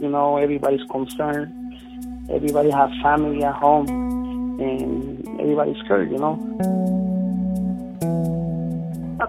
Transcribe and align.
You 0.00 0.08
know, 0.08 0.36
everybody's 0.36 0.86
concerned. 0.90 1.52
Everybody 2.30 2.70
has 2.70 2.90
family 3.02 3.42
at 3.44 3.54
home. 3.54 3.88
And 4.60 5.28
everybody's 5.40 5.76
scared, 5.84 6.10
you 6.10 6.18
know. 6.18 6.96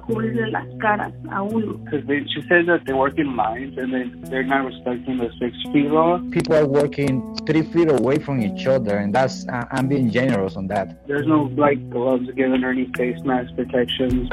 las 0.09 0.65
caras 0.79 1.13
a 1.31 1.41
uno. 1.41 1.79
she 2.27 2.41
says 2.47 2.65
that 2.67 2.81
they 2.85 2.93
work 2.93 3.17
in 3.17 3.27
mines 3.27 3.77
and 3.77 3.93
they, 3.93 4.29
they're 4.29 4.43
not 4.43 4.65
respecting 4.65 5.17
the 5.17 5.29
six 5.39 5.55
feet 5.73 5.89
law. 5.89 6.19
People 6.31 6.55
are 6.55 6.65
working 6.65 7.35
three 7.45 7.63
feet 7.63 7.89
away 7.89 8.17
from 8.17 8.41
each 8.41 8.67
other, 8.67 8.97
and 8.97 9.13
that's 9.13 9.47
uh, 9.47 9.65
I'm 9.71 9.87
being 9.87 10.09
generous 10.09 10.55
on 10.55 10.67
that. 10.67 11.07
There's 11.07 11.27
no 11.27 11.43
like 11.57 11.89
gloves 11.89 12.29
given 12.35 12.63
or 12.63 12.71
any 12.71 12.89
face 12.95 13.19
mask 13.23 13.55
protections. 13.55 14.29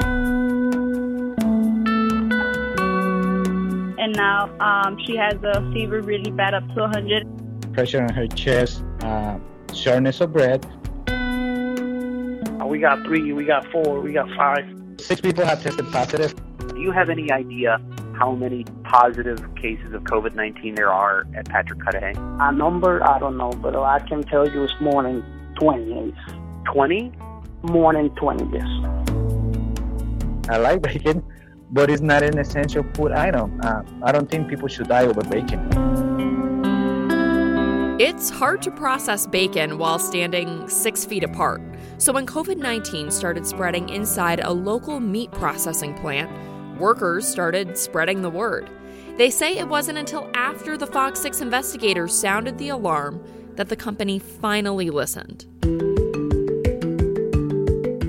And 4.05 4.15
now 4.15 4.55
um, 4.59 4.99
she 5.03 5.15
has 5.15 5.33
a 5.43 5.67
fever 5.73 5.99
really 5.99 6.29
bad, 6.29 6.53
up 6.53 6.63
to 6.75 6.81
100. 6.81 7.73
Pressure 7.73 8.03
on 8.03 8.13
her 8.13 8.27
chest, 8.27 8.83
uh, 9.01 9.39
shortness 9.73 10.21
of 10.21 10.31
breath. 10.31 10.63
We 12.63 12.77
got 12.77 13.03
three, 13.03 13.33
we 13.33 13.45
got 13.45 13.65
four, 13.71 14.01
we 14.01 14.13
got 14.13 14.29
five. 14.37 14.63
Six 14.99 15.21
people 15.21 15.43
have 15.43 15.63
tested 15.63 15.91
positive. 15.91 16.35
Do 16.67 16.79
you 16.79 16.91
have 16.91 17.09
any 17.09 17.31
idea 17.31 17.81
how 18.13 18.33
many 18.33 18.63
positive 18.83 19.39
cases 19.55 19.91
of 19.91 20.03
COVID 20.03 20.35
19 20.35 20.75
there 20.75 20.93
are 20.93 21.25
at 21.35 21.49
Patrick 21.49 21.81
Cudahy? 21.81 22.13
A 22.15 22.51
number, 22.51 23.03
I 23.03 23.17
don't 23.17 23.37
know, 23.37 23.49
but 23.53 23.75
I 23.75 23.97
can 24.07 24.21
tell 24.21 24.47
you 24.47 24.65
it's 24.65 24.73
more 24.79 25.01
than 25.01 25.23
20. 25.59 26.13
20? 26.71 27.11
More 27.63 27.91
than 27.91 28.11
20, 28.11 28.53
yes. 28.53 28.67
I 30.47 30.57
like 30.57 30.83
bacon, 30.83 31.23
but 31.75 31.89
it's 31.91 32.01
not 32.01 32.23
an 32.23 32.39
essential 32.39 32.85
food 32.93 33.11
item. 33.11 33.59
Uh, 33.61 33.83
I 34.01 34.13
don't 34.13 34.31
think 34.31 34.47
people 34.47 34.69
should 34.69 34.87
die 34.87 35.05
over 35.05 35.21
bacon. 35.21 35.59
It's 37.99 38.29
hard 38.29 38.61
to 38.61 38.71
process 38.71 39.27
bacon 39.27 39.77
while 39.77 39.99
standing 39.99 40.69
six 40.69 41.03
feet 41.03 41.23
apart. 41.23 41.61
So, 41.97 42.13
when 42.13 42.25
COVID 42.25 42.57
19 42.57 43.11
started 43.11 43.45
spreading 43.45 43.89
inside 43.89 44.39
a 44.39 44.51
local 44.51 45.01
meat 45.01 45.31
processing 45.31 45.93
plant, 45.95 46.31
workers 46.79 47.27
started 47.27 47.77
spreading 47.77 48.21
the 48.21 48.29
word. 48.29 48.69
They 49.17 49.29
say 49.29 49.57
it 49.57 49.67
wasn't 49.67 49.97
until 49.97 50.29
after 50.33 50.77
the 50.77 50.87
Fox 50.87 51.21
6 51.21 51.41
investigators 51.41 52.17
sounded 52.17 52.57
the 52.57 52.69
alarm 52.69 53.21
that 53.55 53.67
the 53.67 53.75
company 53.75 54.19
finally 54.19 54.89
listened. 54.89 55.45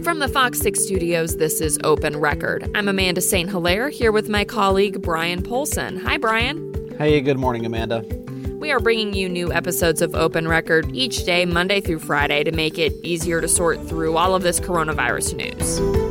From 0.07 0.21
the 0.21 0.29
Fox 0.29 0.61
6 0.61 0.79
studios, 0.79 1.37
this 1.39 1.61
is 1.61 1.81
Open 1.83 2.19
Record. 2.19 2.71
I'm 2.77 2.87
Amanda 2.87 3.21
St. 3.21 3.51
Hilaire 3.51 3.89
here 3.89 4.12
with 4.12 4.29
my 4.29 4.45
colleague 4.45 5.03
Bryan 5.03 5.43
Polcyn. 5.43 5.99
Hi, 5.99 6.17
Bryan. 6.17 6.95
Hey, 6.97 7.21
good 7.21 7.39
morning, 7.39 7.67
Amanda. 7.67 8.05
We 8.61 8.71
are 8.71 8.79
bringing 8.79 9.15
you 9.15 9.29
new 9.29 9.53
episodes 9.53 10.01
of 10.01 10.15
Open 10.15 10.47
Record 10.47 10.89
each 10.95 11.25
day, 11.25 11.45
Monday 11.45 11.81
through 11.81 11.99
Friday, 11.99 12.45
to 12.45 12.53
make 12.53 12.79
it 12.79 12.93
easier 13.03 13.41
to 13.41 13.49
sort 13.49 13.84
through 13.89 14.16
all 14.16 14.37
of 14.37 14.45
this 14.45 14.61
coronavirus 14.61 15.34
news. 15.34 16.06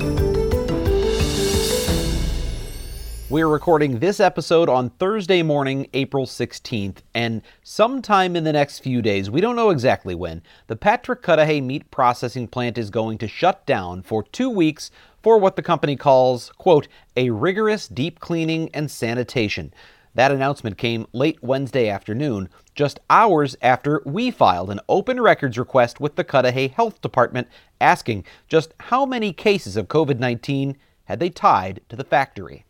We're 3.27 3.47
recording 3.47 3.97
this 3.97 4.19
episode 4.19 4.69
on 4.69 4.91
Thursday 4.91 5.41
morning, 5.41 5.87
April 5.95 6.27
16th, 6.27 6.97
and 7.15 7.41
sometime 7.63 8.35
in 8.35 8.43
the 8.43 8.53
next 8.53 8.81
few 8.81 9.01
days, 9.01 9.31
we 9.31 9.41
don't 9.41 9.55
know 9.55 9.71
exactly 9.71 10.13
when, 10.13 10.43
the 10.67 10.75
Patrick 10.75 11.23
Cudahy 11.23 11.59
meat 11.59 11.89
processing 11.89 12.47
plant 12.47 12.77
is 12.77 12.91
going 12.91 13.17
to 13.17 13.27
shut 13.27 13.65
down 13.65 14.03
for 14.03 14.21
two 14.21 14.51
weeks 14.51 14.91
for 15.23 15.39
what 15.39 15.55
the 15.55 15.63
company 15.63 15.95
calls, 15.95 16.51
quote, 16.59 16.87
a 17.17 17.31
rigorous 17.31 17.87
deep 17.87 18.19
cleaning 18.19 18.69
and 18.75 18.91
sanitation. 18.91 19.73
That 20.13 20.31
announcement 20.31 20.77
came 20.77 21.07
late 21.11 21.41
Wednesday 21.41 21.89
afternoon, 21.89 22.47
just 22.75 22.99
hours 23.09 23.57
after 23.59 24.03
we 24.05 24.29
filed 24.29 24.69
an 24.69 24.81
open 24.87 25.19
records 25.19 25.57
request 25.57 25.99
with 25.99 26.15
the 26.15 26.23
Cudahy 26.23 26.67
Health 26.67 27.01
Department 27.01 27.47
asking 27.81 28.23
just 28.47 28.75
how 28.79 29.03
many 29.03 29.33
cases 29.33 29.75
of 29.75 29.87
COVID 29.87 30.19
19 30.19 30.77
had 31.05 31.19
they 31.19 31.31
tied 31.31 31.81
to 31.89 31.95
the 31.95 32.03
factory. 32.03 32.65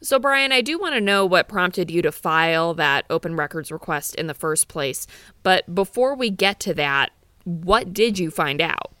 So, 0.00 0.20
Bryan, 0.20 0.52
I 0.52 0.60
do 0.60 0.78
want 0.78 0.94
to 0.94 1.00
know 1.00 1.26
what 1.26 1.48
prompted 1.48 1.90
you 1.90 2.02
to 2.02 2.12
file 2.12 2.72
that 2.74 3.04
open 3.10 3.34
records 3.34 3.72
request 3.72 4.14
in 4.14 4.28
the 4.28 4.34
first 4.34 4.68
place. 4.68 5.08
But 5.42 5.74
before 5.74 6.14
we 6.14 6.30
get 6.30 6.60
to 6.60 6.74
that, 6.74 7.10
what 7.44 7.92
did 7.92 8.16
you 8.16 8.30
find 8.30 8.60
out? 8.60 8.92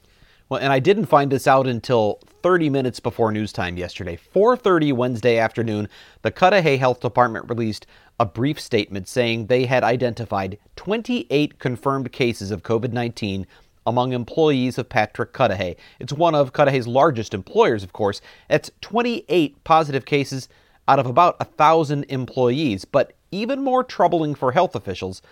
Well, 0.48 0.60
and 0.60 0.72
I 0.72 0.80
didn't 0.80 1.06
find 1.06 1.30
this 1.30 1.46
out 1.46 1.68
until 1.68 2.18
30 2.42 2.68
minutes 2.70 2.98
before 2.98 3.30
news 3.30 3.52
time 3.52 3.76
yesterday. 3.76 4.16
4:30 4.16 4.92
Wednesday 4.92 5.38
afternoon, 5.38 5.88
the 6.22 6.32
Cudahy 6.32 6.78
Health 6.78 7.00
Department 7.00 7.48
released 7.48 7.86
a 8.18 8.26
brief 8.26 8.58
statement 8.58 9.06
saying 9.06 9.46
they 9.46 9.66
had 9.66 9.84
identified 9.84 10.58
28 10.74 11.60
confirmed 11.60 12.10
cases 12.10 12.50
of 12.50 12.64
COVID-19 12.64 13.46
among 13.86 14.12
employees 14.12 14.78
of 14.78 14.88
Patrick 14.88 15.32
Cudahy. 15.32 15.76
It's 16.00 16.12
one 16.12 16.34
of 16.34 16.52
Cudahy's 16.52 16.88
largest 16.88 17.34
employers, 17.34 17.84
of 17.84 17.92
course. 17.92 18.20
It's 18.50 18.70
28 18.80 19.62
positive 19.62 20.04
cases 20.04 20.48
out 20.88 20.98
of 20.98 21.06
about 21.06 21.36
a 21.38 21.44
thousand 21.44 22.04
employees. 22.08 22.84
But 22.84 23.12
even 23.30 23.62
more 23.62 23.84
troubling 23.84 24.34
for 24.34 24.52
health 24.52 24.74
officials, 24.74 25.22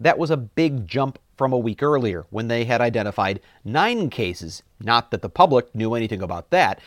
that 0.00 0.18
was 0.18 0.30
a 0.30 0.36
big 0.36 0.86
jump 0.86 1.18
from 1.36 1.52
a 1.52 1.58
week 1.58 1.82
earlier 1.82 2.26
when 2.30 2.48
they 2.48 2.64
had 2.64 2.80
identified 2.80 3.40
nine 3.64 4.10
cases. 4.10 4.62
Not 4.80 5.10
that 5.12 5.22
the 5.22 5.28
public 5.28 5.72
knew 5.74 5.94
anything 5.94 6.20
about 6.20 6.50
that. 6.50 6.80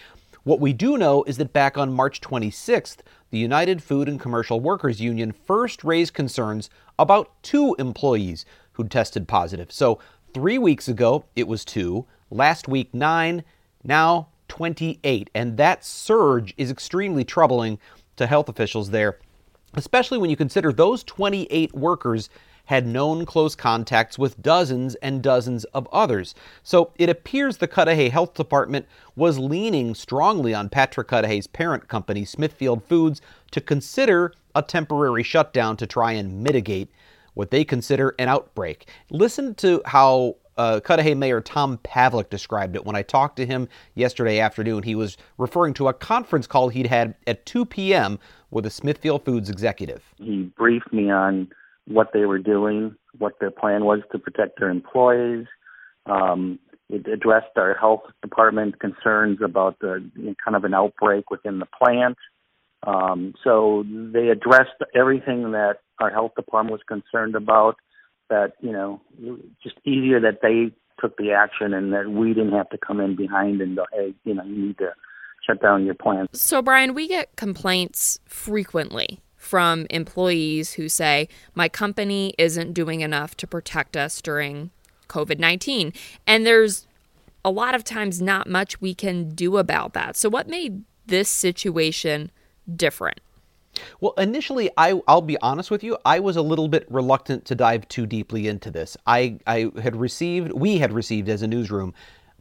What 0.43 0.59
we 0.59 0.71
do 0.71 0.97
know 0.97 1.23
is 1.23 1.37
that 1.37 1.51
back 1.51 1.77
on 1.77 1.91
March 1.91 2.21
26th, 2.21 2.97
the 3.31 3.37
United 3.37 3.83
Food 3.83 4.07
and 4.07 4.19
Commercial 4.19 4.59
Workers 4.59 5.01
Union 5.01 5.31
first 5.31 5.83
raised 5.83 6.13
concerns 6.13 6.69
about 6.99 7.31
two 7.43 7.75
employees 7.79 8.45
who'd 8.73 8.91
tested 8.91 9.27
positive. 9.27 9.71
So, 9.71 9.99
three 10.33 10.57
weeks 10.57 10.87
ago, 10.87 11.25
it 11.35 11.47
was 11.47 11.65
two, 11.65 12.05
last 12.29 12.67
week, 12.67 12.93
nine, 12.93 13.43
now 13.83 14.27
28. 14.47 15.29
And 15.33 15.57
that 15.57 15.83
surge 15.83 16.53
is 16.57 16.71
extremely 16.71 17.25
troubling 17.25 17.79
to 18.17 18.27
health 18.27 18.49
officials 18.49 18.89
there, 18.91 19.17
especially 19.73 20.17
when 20.17 20.29
you 20.29 20.35
consider 20.35 20.71
those 20.71 21.03
28 21.03 21.73
workers 21.73 22.29
had 22.67 22.85
known 22.85 23.25
close 23.25 23.55
contacts 23.55 24.19
with 24.19 24.41
dozens 24.41 24.95
and 24.95 25.23
dozens 25.23 25.63
of 25.65 25.87
others. 25.91 26.35
So 26.63 26.91
it 26.97 27.09
appears 27.09 27.57
the 27.57 27.67
Cudahy 27.67 28.09
Health 28.09 28.33
Department 28.33 28.85
was 29.15 29.39
leaning 29.39 29.95
strongly 29.95 30.53
on 30.53 30.67
Patrick 30.67 31.07
Cudahy's 31.07 31.47
parent 31.47 31.87
company, 31.87 32.25
Smithfield 32.25 32.83
Foods, 32.83 33.21
to 33.51 33.61
consider 33.61 34.33
a 34.53 34.61
temporary 34.61 35.23
shutdown 35.23 35.77
to 35.77 35.87
try 35.87 36.11
and 36.11 36.43
mitigate 36.43 36.89
what 37.35 37.51
they 37.51 37.63
consider 37.63 38.13
an 38.19 38.27
outbreak. 38.27 38.89
Listen 39.11 39.55
to 39.55 39.81
how 39.85 40.35
uh, 40.57 40.79
Cudahy 40.79 41.15
Mayor 41.15 41.41
Tom 41.41 41.77
Pavlik 41.79 42.29
described 42.29 42.75
it 42.75 42.85
when 42.85 42.95
I 42.95 43.01
talked 43.01 43.37
to 43.37 43.45
him 43.45 43.67
yesterday 43.95 44.39
afternoon. 44.39 44.83
He 44.83 44.95
was 44.95 45.17
referring 45.37 45.73
to 45.75 45.87
a 45.87 45.93
conference 45.93 46.47
call 46.47 46.69
he'd 46.69 46.87
had 46.87 47.15
at 47.25 47.45
2 47.45 47.65
p.m. 47.65 48.19
with 48.51 48.65
a 48.65 48.69
Smithfield 48.69 49.23
Foods 49.23 49.49
executive. 49.49 50.13
He 50.17 50.51
briefed 50.57 50.91
me 50.91 51.11
on 51.11 51.49
what 51.87 52.11
they 52.13 52.25
were 52.25 52.39
doing, 52.39 52.95
what 53.17 53.33
their 53.39 53.51
plan 53.51 53.85
was 53.85 53.99
to 54.11 54.19
protect 54.19 54.59
their 54.59 54.69
employees. 54.69 55.45
Um, 56.05 56.59
it 56.89 57.07
addressed 57.07 57.57
our 57.57 57.73
health 57.73 58.03
department 58.21 58.79
concerns 58.79 59.39
about 59.43 59.79
the 59.79 60.09
you 60.15 60.27
know, 60.27 60.35
kind 60.43 60.55
of 60.55 60.63
an 60.63 60.73
outbreak 60.73 61.29
within 61.29 61.59
the 61.59 61.65
plant. 61.65 62.17
Um, 62.85 63.33
so 63.43 63.83
they 63.87 64.29
addressed 64.29 64.81
everything 64.95 65.51
that 65.51 65.77
our 65.99 66.09
health 66.09 66.31
department 66.35 66.71
was 66.71 66.81
concerned 66.87 67.35
about. 67.35 67.75
That 68.29 68.53
you 68.61 68.71
know, 68.71 69.01
just 69.63 69.75
easier 69.85 70.19
that 70.19 70.39
they 70.41 70.71
took 70.99 71.17
the 71.17 71.31
action 71.31 71.73
and 71.73 71.93
that 71.93 72.09
we 72.09 72.33
didn't 72.33 72.53
have 72.53 72.69
to 72.69 72.77
come 72.77 72.99
in 72.99 73.15
behind 73.15 73.61
and 73.61 73.75
go, 73.75 73.85
hey, 73.93 74.13
you 74.23 74.33
know, 74.33 74.43
you 74.43 74.67
need 74.67 74.77
to 74.79 74.93
shut 75.45 75.61
down 75.61 75.85
your 75.85 75.93
plant. 75.93 76.35
So, 76.35 76.61
Brian, 76.61 76.93
we 76.93 77.07
get 77.07 77.35
complaints 77.35 78.19
frequently 78.25 79.21
from 79.35 79.87
employees 79.89 80.73
who 80.73 80.89
say, 80.89 81.29
My 81.55 81.69
company 81.69 82.33
isn't 82.37 82.73
doing 82.73 83.01
enough 83.01 83.35
to 83.37 83.47
protect 83.47 83.95
us 83.95 84.21
during 84.21 84.71
COVID 85.07 85.39
19. 85.39 85.93
And 86.25 86.45
there's 86.45 86.87
a 87.45 87.51
lot 87.51 87.75
of 87.75 87.83
times 87.83 88.21
not 88.21 88.49
much 88.49 88.81
we 88.81 88.93
can 88.93 89.29
do 89.29 89.57
about 89.57 89.93
that. 89.93 90.17
So, 90.17 90.29
what 90.29 90.47
made 90.47 90.83
this 91.05 91.29
situation 91.29 92.31
different? 92.75 93.21
Well, 93.99 94.13
initially, 94.17 94.69
I, 94.77 95.01
I'll 95.07 95.21
be 95.21 95.37
honest 95.39 95.71
with 95.71 95.83
you, 95.83 95.97
I 96.05 96.19
was 96.19 96.35
a 96.35 96.41
little 96.41 96.67
bit 96.67 96.85
reluctant 96.89 97.45
to 97.45 97.55
dive 97.55 97.87
too 97.87 98.05
deeply 98.05 98.47
into 98.47 98.71
this. 98.71 98.97
I, 99.05 99.39
I 99.47 99.71
had 99.81 99.95
received, 99.95 100.51
we 100.51 100.77
had 100.77 100.93
received 100.93 101.29
as 101.29 101.41
a 101.41 101.47
newsroom, 101.47 101.93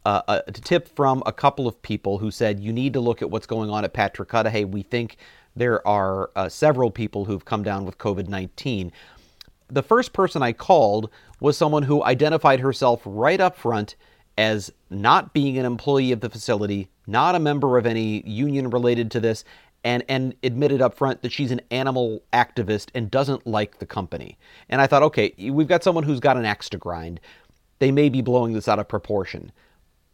uh, 0.05 0.41
a 0.47 0.51
tip 0.51 0.87
from 0.95 1.21
a 1.25 1.33
couple 1.33 1.67
of 1.67 1.81
people 1.81 2.17
who 2.17 2.31
said, 2.31 2.59
you 2.59 2.71
need 2.71 2.93
to 2.93 2.99
look 2.99 3.21
at 3.21 3.29
what's 3.29 3.47
going 3.47 3.69
on 3.69 3.83
at 3.83 3.93
Patrick 3.93 4.29
Cudahy. 4.29 4.63
We 4.63 4.83
think 4.83 5.17
there 5.55 5.85
are 5.87 6.29
uh, 6.35 6.47
several 6.47 6.91
people 6.91 7.25
who've 7.25 7.43
come 7.43 7.63
down 7.63 7.85
with 7.85 7.97
COVID 7.97 8.29
19. 8.29 8.91
The 9.69 9.83
first 9.83 10.13
person 10.13 10.41
I 10.41 10.53
called 10.53 11.09
was 11.41 11.57
someone 11.57 11.83
who 11.83 12.03
identified 12.03 12.61
herself 12.61 13.01
right 13.05 13.41
up 13.41 13.57
front 13.57 13.95
as 14.37 14.71
not 14.89 15.33
being 15.33 15.57
an 15.57 15.65
employee 15.65 16.11
of 16.11 16.21
the 16.21 16.29
facility, 16.29 16.89
not 17.07 17.35
a 17.35 17.39
member 17.39 17.77
of 17.77 17.85
any 17.85 18.25
union 18.25 18.69
related 18.69 19.09
to 19.11 19.19
this, 19.19 19.43
and, 19.83 20.03
and 20.09 20.35
admitted 20.43 20.81
up 20.81 20.95
front 20.95 21.21
that 21.21 21.31
she's 21.31 21.51
an 21.51 21.61
animal 21.71 22.21
activist 22.33 22.89
and 22.93 23.11
doesn't 23.11 23.47
like 23.47 23.79
the 23.79 23.85
company. 23.85 24.37
And 24.69 24.81
I 24.81 24.87
thought, 24.87 25.03
okay, 25.03 25.33
we've 25.49 25.67
got 25.67 25.83
someone 25.83 26.03
who's 26.03 26.19
got 26.19 26.37
an 26.37 26.45
axe 26.45 26.69
to 26.69 26.77
grind. 26.77 27.19
They 27.79 27.91
may 27.91 28.09
be 28.09 28.21
blowing 28.21 28.53
this 28.53 28.67
out 28.67 28.79
of 28.79 28.87
proportion. 28.87 29.51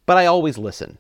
But 0.06 0.18
I 0.18 0.26
always 0.26 0.58
listen. 0.58 0.98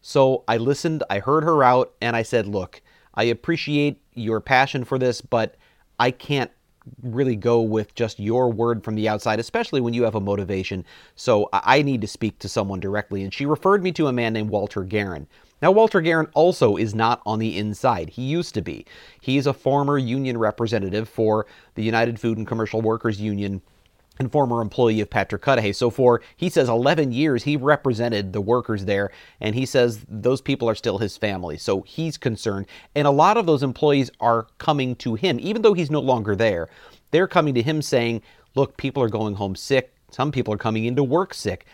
So 0.00 0.44
I 0.48 0.56
listened, 0.56 1.02
I 1.10 1.18
heard 1.18 1.44
her 1.44 1.62
out, 1.62 1.92
and 2.00 2.16
I 2.16 2.22
said, 2.22 2.46
look, 2.46 2.80
I 3.14 3.24
appreciate 3.24 4.00
your 4.14 4.40
passion 4.40 4.84
for 4.84 4.98
this, 4.98 5.20
but 5.20 5.56
I 5.98 6.10
can't 6.10 6.50
really 7.02 7.36
go 7.36 7.60
with 7.60 7.94
just 7.94 8.18
your 8.18 8.50
word 8.50 8.84
from 8.84 8.94
the 8.94 9.08
outside, 9.08 9.40
especially 9.40 9.80
when 9.80 9.94
you 9.94 10.04
have 10.04 10.14
a 10.14 10.20
motivation. 10.20 10.84
So 11.16 11.48
I 11.52 11.82
need 11.82 12.00
to 12.00 12.06
speak 12.06 12.38
to 12.38 12.48
someone 12.48 12.80
directly. 12.80 13.22
And 13.22 13.34
she 13.34 13.44
referred 13.44 13.82
me 13.82 13.92
to 13.92 14.06
a 14.06 14.12
man 14.12 14.32
named 14.32 14.50
Walter 14.50 14.84
Guerin. 14.84 15.26
Now, 15.60 15.72
Walter 15.72 16.00
Guerin 16.00 16.28
also 16.34 16.76
is 16.76 16.94
not 16.94 17.20
on 17.26 17.38
the 17.38 17.56
inside. 17.58 18.10
He 18.10 18.22
used 18.22 18.54
to 18.54 18.62
be. 18.62 18.86
He's 19.20 19.46
a 19.46 19.52
former 19.52 19.98
union 19.98 20.38
representative 20.38 21.08
for 21.08 21.46
the 21.74 21.82
United 21.82 22.20
Food 22.20 22.38
and 22.38 22.46
Commercial 22.46 22.80
Workers 22.80 23.20
Union 23.20 23.60
and 24.18 24.30
former 24.32 24.60
employee 24.60 25.00
of 25.00 25.10
Patrick 25.10 25.42
Cudahy. 25.42 25.72
So 25.72 25.90
for, 25.90 26.22
he 26.36 26.48
says, 26.48 26.68
11 26.68 27.12
years 27.12 27.44
he 27.44 27.56
represented 27.56 28.32
the 28.32 28.40
workers 28.40 28.84
there, 28.84 29.10
and 29.40 29.54
he 29.54 29.66
says 29.66 30.04
those 30.08 30.40
people 30.40 30.68
are 30.68 30.74
still 30.74 30.98
his 30.98 31.16
family. 31.16 31.56
So 31.56 31.82
he's 31.82 32.16
concerned. 32.16 32.66
And 32.94 33.06
a 33.06 33.12
lot 33.12 33.36
of 33.36 33.46
those 33.46 33.62
employees 33.62 34.10
are 34.20 34.48
coming 34.58 34.96
to 34.96 35.14
him, 35.14 35.38
even 35.40 35.62
though 35.62 35.74
he's 35.74 35.90
no 35.90 36.00
longer 36.00 36.34
there. 36.34 36.68
They're 37.10 37.28
coming 37.28 37.54
to 37.54 37.62
him 37.62 37.80
saying, 37.80 38.22
look, 38.54 38.76
people 38.76 39.02
are 39.02 39.08
going 39.08 39.36
home 39.36 39.56
sick. 39.56 39.92
Some 40.10 40.32
people 40.32 40.52
are 40.54 40.58
coming 40.58 40.84
into 40.84 41.04
work 41.04 41.34
sick. 41.34 41.66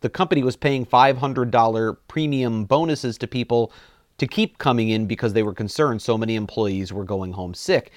The 0.00 0.08
company 0.08 0.42
was 0.42 0.56
paying 0.56 0.86
$500 0.86 1.96
premium 2.06 2.64
bonuses 2.64 3.18
to 3.18 3.26
people 3.26 3.72
to 4.18 4.26
keep 4.26 4.58
coming 4.58 4.88
in 4.90 5.06
because 5.06 5.32
they 5.32 5.42
were 5.42 5.54
concerned 5.54 6.02
so 6.02 6.18
many 6.18 6.34
employees 6.34 6.92
were 6.92 7.04
going 7.04 7.32
home 7.32 7.54
sick. 7.54 7.92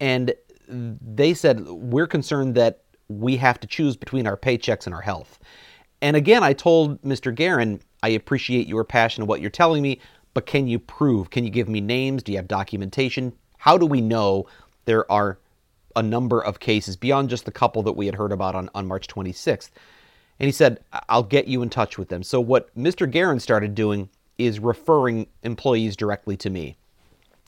And 0.00 0.34
they 0.68 1.34
said, 1.34 1.66
We're 1.68 2.06
concerned 2.06 2.54
that 2.54 2.82
we 3.08 3.36
have 3.36 3.60
to 3.60 3.66
choose 3.66 3.96
between 3.96 4.26
our 4.26 4.36
paychecks 4.36 4.86
and 4.86 4.94
our 4.94 5.02
health. 5.02 5.38
And 6.00 6.16
again, 6.16 6.42
I 6.42 6.52
told 6.52 7.00
Mr. 7.02 7.34
Guerin, 7.34 7.80
I 8.02 8.10
appreciate 8.10 8.66
your 8.66 8.84
passion 8.84 9.22
and 9.22 9.28
what 9.28 9.40
you're 9.40 9.50
telling 9.50 9.82
me, 9.82 10.00
but 10.32 10.46
can 10.46 10.66
you 10.66 10.78
prove? 10.78 11.30
Can 11.30 11.44
you 11.44 11.50
give 11.50 11.68
me 11.68 11.80
names? 11.80 12.22
Do 12.22 12.32
you 12.32 12.38
have 12.38 12.48
documentation? 12.48 13.32
How 13.58 13.78
do 13.78 13.86
we 13.86 14.00
know 14.00 14.46
there 14.84 15.10
are 15.10 15.38
a 15.96 16.02
number 16.02 16.40
of 16.40 16.60
cases 16.60 16.96
beyond 16.96 17.30
just 17.30 17.44
the 17.44 17.52
couple 17.52 17.82
that 17.84 17.92
we 17.92 18.06
had 18.06 18.14
heard 18.14 18.32
about 18.32 18.54
on, 18.54 18.68
on 18.74 18.86
March 18.86 19.06
26th? 19.06 19.70
And 20.40 20.46
he 20.46 20.52
said, 20.52 20.80
I'll 21.08 21.22
get 21.22 21.46
you 21.46 21.62
in 21.62 21.70
touch 21.70 21.96
with 21.96 22.08
them. 22.08 22.22
So, 22.22 22.40
what 22.40 22.74
Mr. 22.76 23.10
Guerin 23.10 23.40
started 23.40 23.74
doing 23.74 24.08
is 24.36 24.58
referring 24.58 25.28
employees 25.42 25.96
directly 25.96 26.36
to 26.38 26.50
me. 26.50 26.76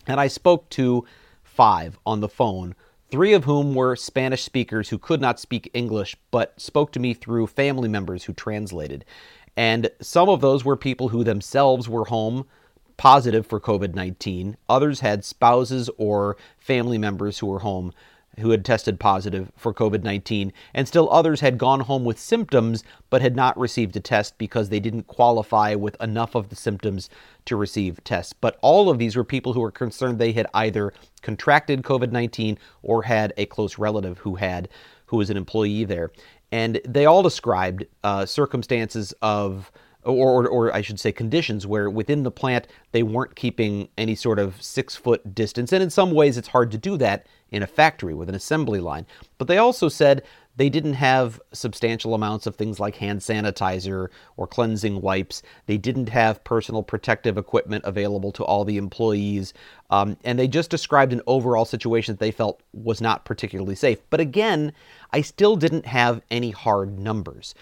And 0.06 0.20
I 0.20 0.28
spoke 0.28 0.68
to 0.70 1.04
five 1.42 1.98
on 2.06 2.20
the 2.20 2.28
phone 2.28 2.74
three 3.10 3.32
of 3.32 3.44
whom 3.44 3.74
were 3.74 3.96
Spanish 3.96 4.42
speakers 4.42 4.88
who 4.88 4.98
could 4.98 5.20
not 5.20 5.40
speak 5.40 5.70
English 5.72 6.16
but 6.30 6.60
spoke 6.60 6.92
to 6.92 7.00
me 7.00 7.14
through 7.14 7.46
family 7.46 7.88
members 7.88 8.24
who 8.24 8.32
translated. 8.32 9.04
And 9.56 9.90
some 10.00 10.28
of 10.28 10.40
those 10.40 10.64
were 10.64 10.76
people 10.76 11.08
who 11.08 11.24
themselves 11.24 11.88
were 11.88 12.04
home 12.04 12.46
positive 12.96 13.46
for 13.46 13.60
COVID 13.60 13.94
19. 13.94 14.56
Others 14.68 15.00
had 15.00 15.24
spouses 15.24 15.90
or 15.98 16.36
family 16.58 16.98
members 16.98 17.38
who 17.38 17.46
were 17.46 17.60
home 17.60 17.92
who 18.38 18.50
had 18.50 18.64
tested 18.64 19.00
positive 19.00 19.50
for 19.56 19.72
COVID 19.72 20.02
19, 20.02 20.52
and 20.74 20.86
still 20.86 21.10
others 21.10 21.40
had 21.40 21.58
gone 21.58 21.80
home 21.80 22.04
with 22.04 22.18
symptoms 22.18 22.84
but 23.10 23.22
had 23.22 23.36
not 23.36 23.58
received 23.58 23.96
a 23.96 24.00
test 24.00 24.36
because 24.38 24.68
they 24.68 24.80
didn't 24.80 25.06
qualify 25.06 25.74
with 25.74 26.00
enough 26.02 26.34
of 26.34 26.48
the 26.48 26.56
symptoms 26.56 27.08
to 27.44 27.56
receive 27.56 28.02
tests. 28.04 28.32
But 28.32 28.58
all 28.60 28.90
of 28.90 28.98
these 28.98 29.16
were 29.16 29.24
people 29.24 29.52
who 29.52 29.60
were 29.60 29.70
concerned 29.70 30.18
they 30.18 30.32
had 30.32 30.46
either 30.54 30.92
contracted 31.22 31.82
COVID 31.82 32.12
19 32.12 32.58
or 32.82 33.02
had 33.02 33.32
a 33.36 33.46
close 33.46 33.78
relative 33.78 34.18
who 34.18 34.36
had, 34.36 34.68
who 35.06 35.16
was 35.16 35.30
an 35.30 35.36
employee 35.36 35.84
there. 35.84 36.10
And 36.52 36.80
they 36.86 37.06
all 37.06 37.22
described 37.22 37.84
uh, 38.04 38.26
circumstances 38.26 39.12
of 39.22 39.72
or, 40.06 40.44
or, 40.44 40.48
or, 40.48 40.74
I 40.74 40.82
should 40.82 41.00
say 41.00 41.12
conditions 41.12 41.66
where 41.66 41.90
within 41.90 42.22
the 42.22 42.30
plant 42.30 42.66
they 42.92 43.02
weren't 43.02 43.36
keeping 43.36 43.88
any 43.98 44.14
sort 44.14 44.38
of 44.38 44.62
six 44.62 44.96
foot 44.96 45.34
distance. 45.34 45.72
And 45.72 45.82
in 45.82 45.90
some 45.90 46.12
ways, 46.12 46.38
it's 46.38 46.48
hard 46.48 46.70
to 46.70 46.78
do 46.78 46.96
that 46.98 47.26
in 47.50 47.62
a 47.62 47.66
factory 47.66 48.14
with 48.14 48.28
an 48.28 48.34
assembly 48.34 48.80
line. 48.80 49.06
But 49.38 49.48
they 49.48 49.58
also 49.58 49.88
said 49.88 50.22
they 50.56 50.68
didn't 50.70 50.94
have 50.94 51.40
substantial 51.52 52.14
amounts 52.14 52.46
of 52.46 52.56
things 52.56 52.80
like 52.80 52.96
hand 52.96 53.20
sanitizer 53.20 54.08
or 54.36 54.46
cleansing 54.46 55.00
wipes. 55.02 55.42
They 55.66 55.76
didn't 55.76 56.08
have 56.08 56.42
personal 56.44 56.82
protective 56.82 57.36
equipment 57.36 57.84
available 57.84 58.32
to 58.32 58.44
all 58.44 58.64
the 58.64 58.78
employees. 58.78 59.52
Um, 59.90 60.16
and 60.24 60.38
they 60.38 60.48
just 60.48 60.70
described 60.70 61.12
an 61.12 61.22
overall 61.26 61.66
situation 61.66 62.14
that 62.14 62.20
they 62.20 62.30
felt 62.30 62.62
was 62.72 63.00
not 63.00 63.24
particularly 63.24 63.74
safe. 63.74 63.98
But 64.08 64.20
again, 64.20 64.72
I 65.12 65.20
still 65.20 65.56
didn't 65.56 65.86
have 65.86 66.22
any 66.30 66.52
hard 66.52 66.98
numbers. 66.98 67.54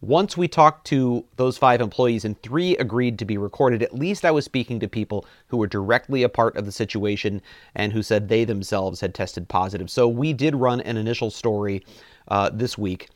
Once 0.00 0.36
we 0.36 0.46
talked 0.46 0.86
to 0.86 1.24
those 1.36 1.56
five 1.56 1.80
employees 1.80 2.24
and 2.24 2.40
three 2.42 2.76
agreed 2.76 3.18
to 3.18 3.24
be 3.24 3.38
recorded, 3.38 3.82
at 3.82 3.94
least 3.94 4.24
I 4.24 4.30
was 4.30 4.44
speaking 4.44 4.78
to 4.80 4.88
people 4.88 5.24
who 5.46 5.56
were 5.56 5.66
directly 5.66 6.22
a 6.22 6.28
part 6.28 6.56
of 6.56 6.66
the 6.66 6.72
situation 6.72 7.40
and 7.74 7.92
who 7.92 8.02
said 8.02 8.28
they 8.28 8.44
themselves 8.44 9.00
had 9.00 9.14
tested 9.14 9.48
positive. 9.48 9.90
So 9.90 10.06
we 10.06 10.32
did 10.32 10.56
run 10.56 10.82
an 10.82 10.98
initial 10.98 11.30
story 11.30 11.84
uh, 12.28 12.50
this 12.52 12.76
week 12.76 13.08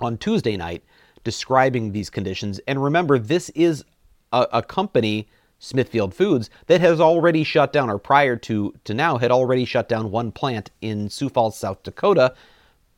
on 0.00 0.18
Tuesday 0.18 0.56
night 0.56 0.82
describing 1.22 1.92
these 1.92 2.10
conditions. 2.10 2.60
And 2.66 2.82
remember, 2.82 3.18
this 3.18 3.48
is 3.50 3.84
a, 4.32 4.46
a 4.54 4.62
company. 4.62 5.28
Smithfield 5.58 6.12
Foods 6.12 6.50
that 6.66 6.82
has 6.82 7.00
already 7.00 7.42
shut 7.42 7.72
down, 7.72 7.88
or 7.88 7.96
prior 7.96 8.36
to, 8.36 8.74
to 8.84 8.92
now, 8.92 9.16
had 9.16 9.30
already 9.30 9.64
shut 9.64 9.88
down 9.88 10.10
one 10.10 10.30
plant 10.30 10.70
in 10.82 11.08
Sioux 11.08 11.30
Falls, 11.30 11.58
South 11.58 11.82
Dakota, 11.82 12.34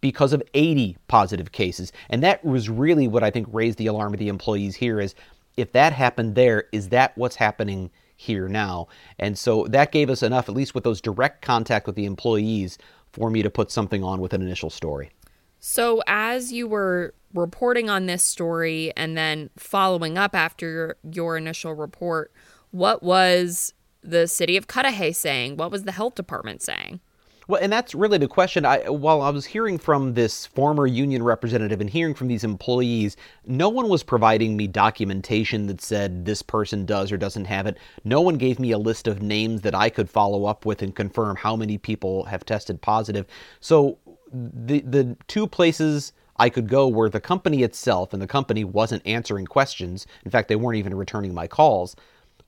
because 0.01 0.33
of 0.33 0.43
80 0.55 0.97
positive 1.09 1.53
cases. 1.53 1.93
And 2.09 2.23
that 2.23 2.45
was 2.45 2.69
really 2.69 3.09
what 3.09 3.25
I 3.25 3.31
think 3.31 3.49
raised 3.51 3.79
the 3.79 3.87
alarm 3.87 4.15
of 4.15 4.21
the 4.21 4.29
employees 4.29 4.77
here 4.77 5.01
is 5.01 5.15
if 5.57 5.73
that 5.73 5.93
happened 5.93 6.35
there, 6.35 6.65
is 6.73 6.91
that 6.91 7.17
what's 7.17 7.37
happening 7.37 7.91
here 8.17 8.49
now? 8.49 8.87
And 9.19 9.37
so 9.37 9.67
that 9.71 9.93
gave 9.93 10.09
us 10.09 10.23
enough, 10.23 10.49
at 10.49 10.55
least 10.55 10.75
with 10.75 10.85
those 10.85 11.01
direct 11.01 11.43
contact 11.43 11.87
with 11.87 11.97
the 11.97 12.05
employees, 12.05 12.79
for 13.13 13.31
me 13.31 13.43
to 13.43 13.51
put 13.51 13.71
something 13.71 14.05
on 14.05 14.21
with 14.21 14.33
an 14.33 14.43
initial 14.43 14.71
story. 14.71 15.11
So 15.61 16.03
as 16.07 16.53
you 16.53 16.69
were 16.69 17.15
reporting 17.35 17.91
on 17.91 18.07
this 18.07 18.23
story 18.23 18.93
and 18.97 19.17
then 19.17 19.51
following 19.57 20.17
up 20.17 20.35
after 20.35 20.71
your, 20.71 20.97
your 21.13 21.37
initial 21.37 21.75
report, 21.75 22.33
what 22.71 23.03
was 23.03 23.75
the 24.03 24.29
city 24.29 24.57
of 24.57 24.69
Cudahy 24.69 25.13
saying? 25.13 25.57
What 25.57 25.71
was 25.71 25.83
the 25.83 25.93
health 25.93 26.15
department 26.15 26.63
saying? 26.63 27.01
Well, 27.49 27.63
and 27.63 27.73
that's 27.73 27.95
really 27.95 28.19
the 28.19 28.29
question. 28.29 28.67
I, 28.67 28.91
while 28.91 29.23
I 29.23 29.31
was 29.31 29.47
hearing 29.47 29.79
from 29.79 30.13
this 30.13 30.45
former 30.45 30.87
union 30.87 31.23
representative 31.23 31.81
and 31.81 31.89
hearing 31.89 32.13
from 32.13 32.29
these 32.29 32.45
employees, 32.45 33.17
no 33.47 33.71
one 33.71 33.89
was 33.89 34.03
providing 34.03 34.55
me 34.55 34.67
documentation 34.67 35.67
that 35.69 35.81
said 35.81 36.27
this 36.27 36.43
person 36.43 36.85
does 36.85 37.11
or 37.11 37.17
doesn't 37.17 37.47
have 37.47 37.67
it. 37.67 37.79
No 38.05 38.21
one 38.21 38.37
gave 38.37 38.59
me 38.59 38.71
a 38.73 38.79
list 38.79 39.09
of 39.09 39.23
names 39.23 39.63
that 39.63 39.75
I 39.75 39.89
could 39.89 40.11
follow 40.11 40.45
up 40.45 40.67
with 40.67 40.83
and 40.83 40.95
confirm 40.95 41.37
how 41.37 41.57
many 41.57 41.79
people 41.79 42.25
have 42.25 42.45
tested 42.45 42.83
positive. 42.83 43.27
So 43.61 43.97
the 44.31 44.81
the 44.81 45.17
two 45.27 45.47
places 45.47 46.13
I 46.37 46.51
could 46.51 46.69
go 46.69 46.87
were 46.87 47.09
the 47.09 47.19
company 47.19 47.63
itself, 47.63 48.13
and 48.13 48.21
the 48.21 48.27
company 48.27 48.63
wasn't 48.63 49.07
answering 49.07 49.47
questions. 49.47 50.07
In 50.23 50.31
fact, 50.31 50.49
they 50.49 50.57
weren't 50.57 50.77
even 50.77 50.95
returning 50.95 51.33
my 51.33 51.47
calls 51.47 51.97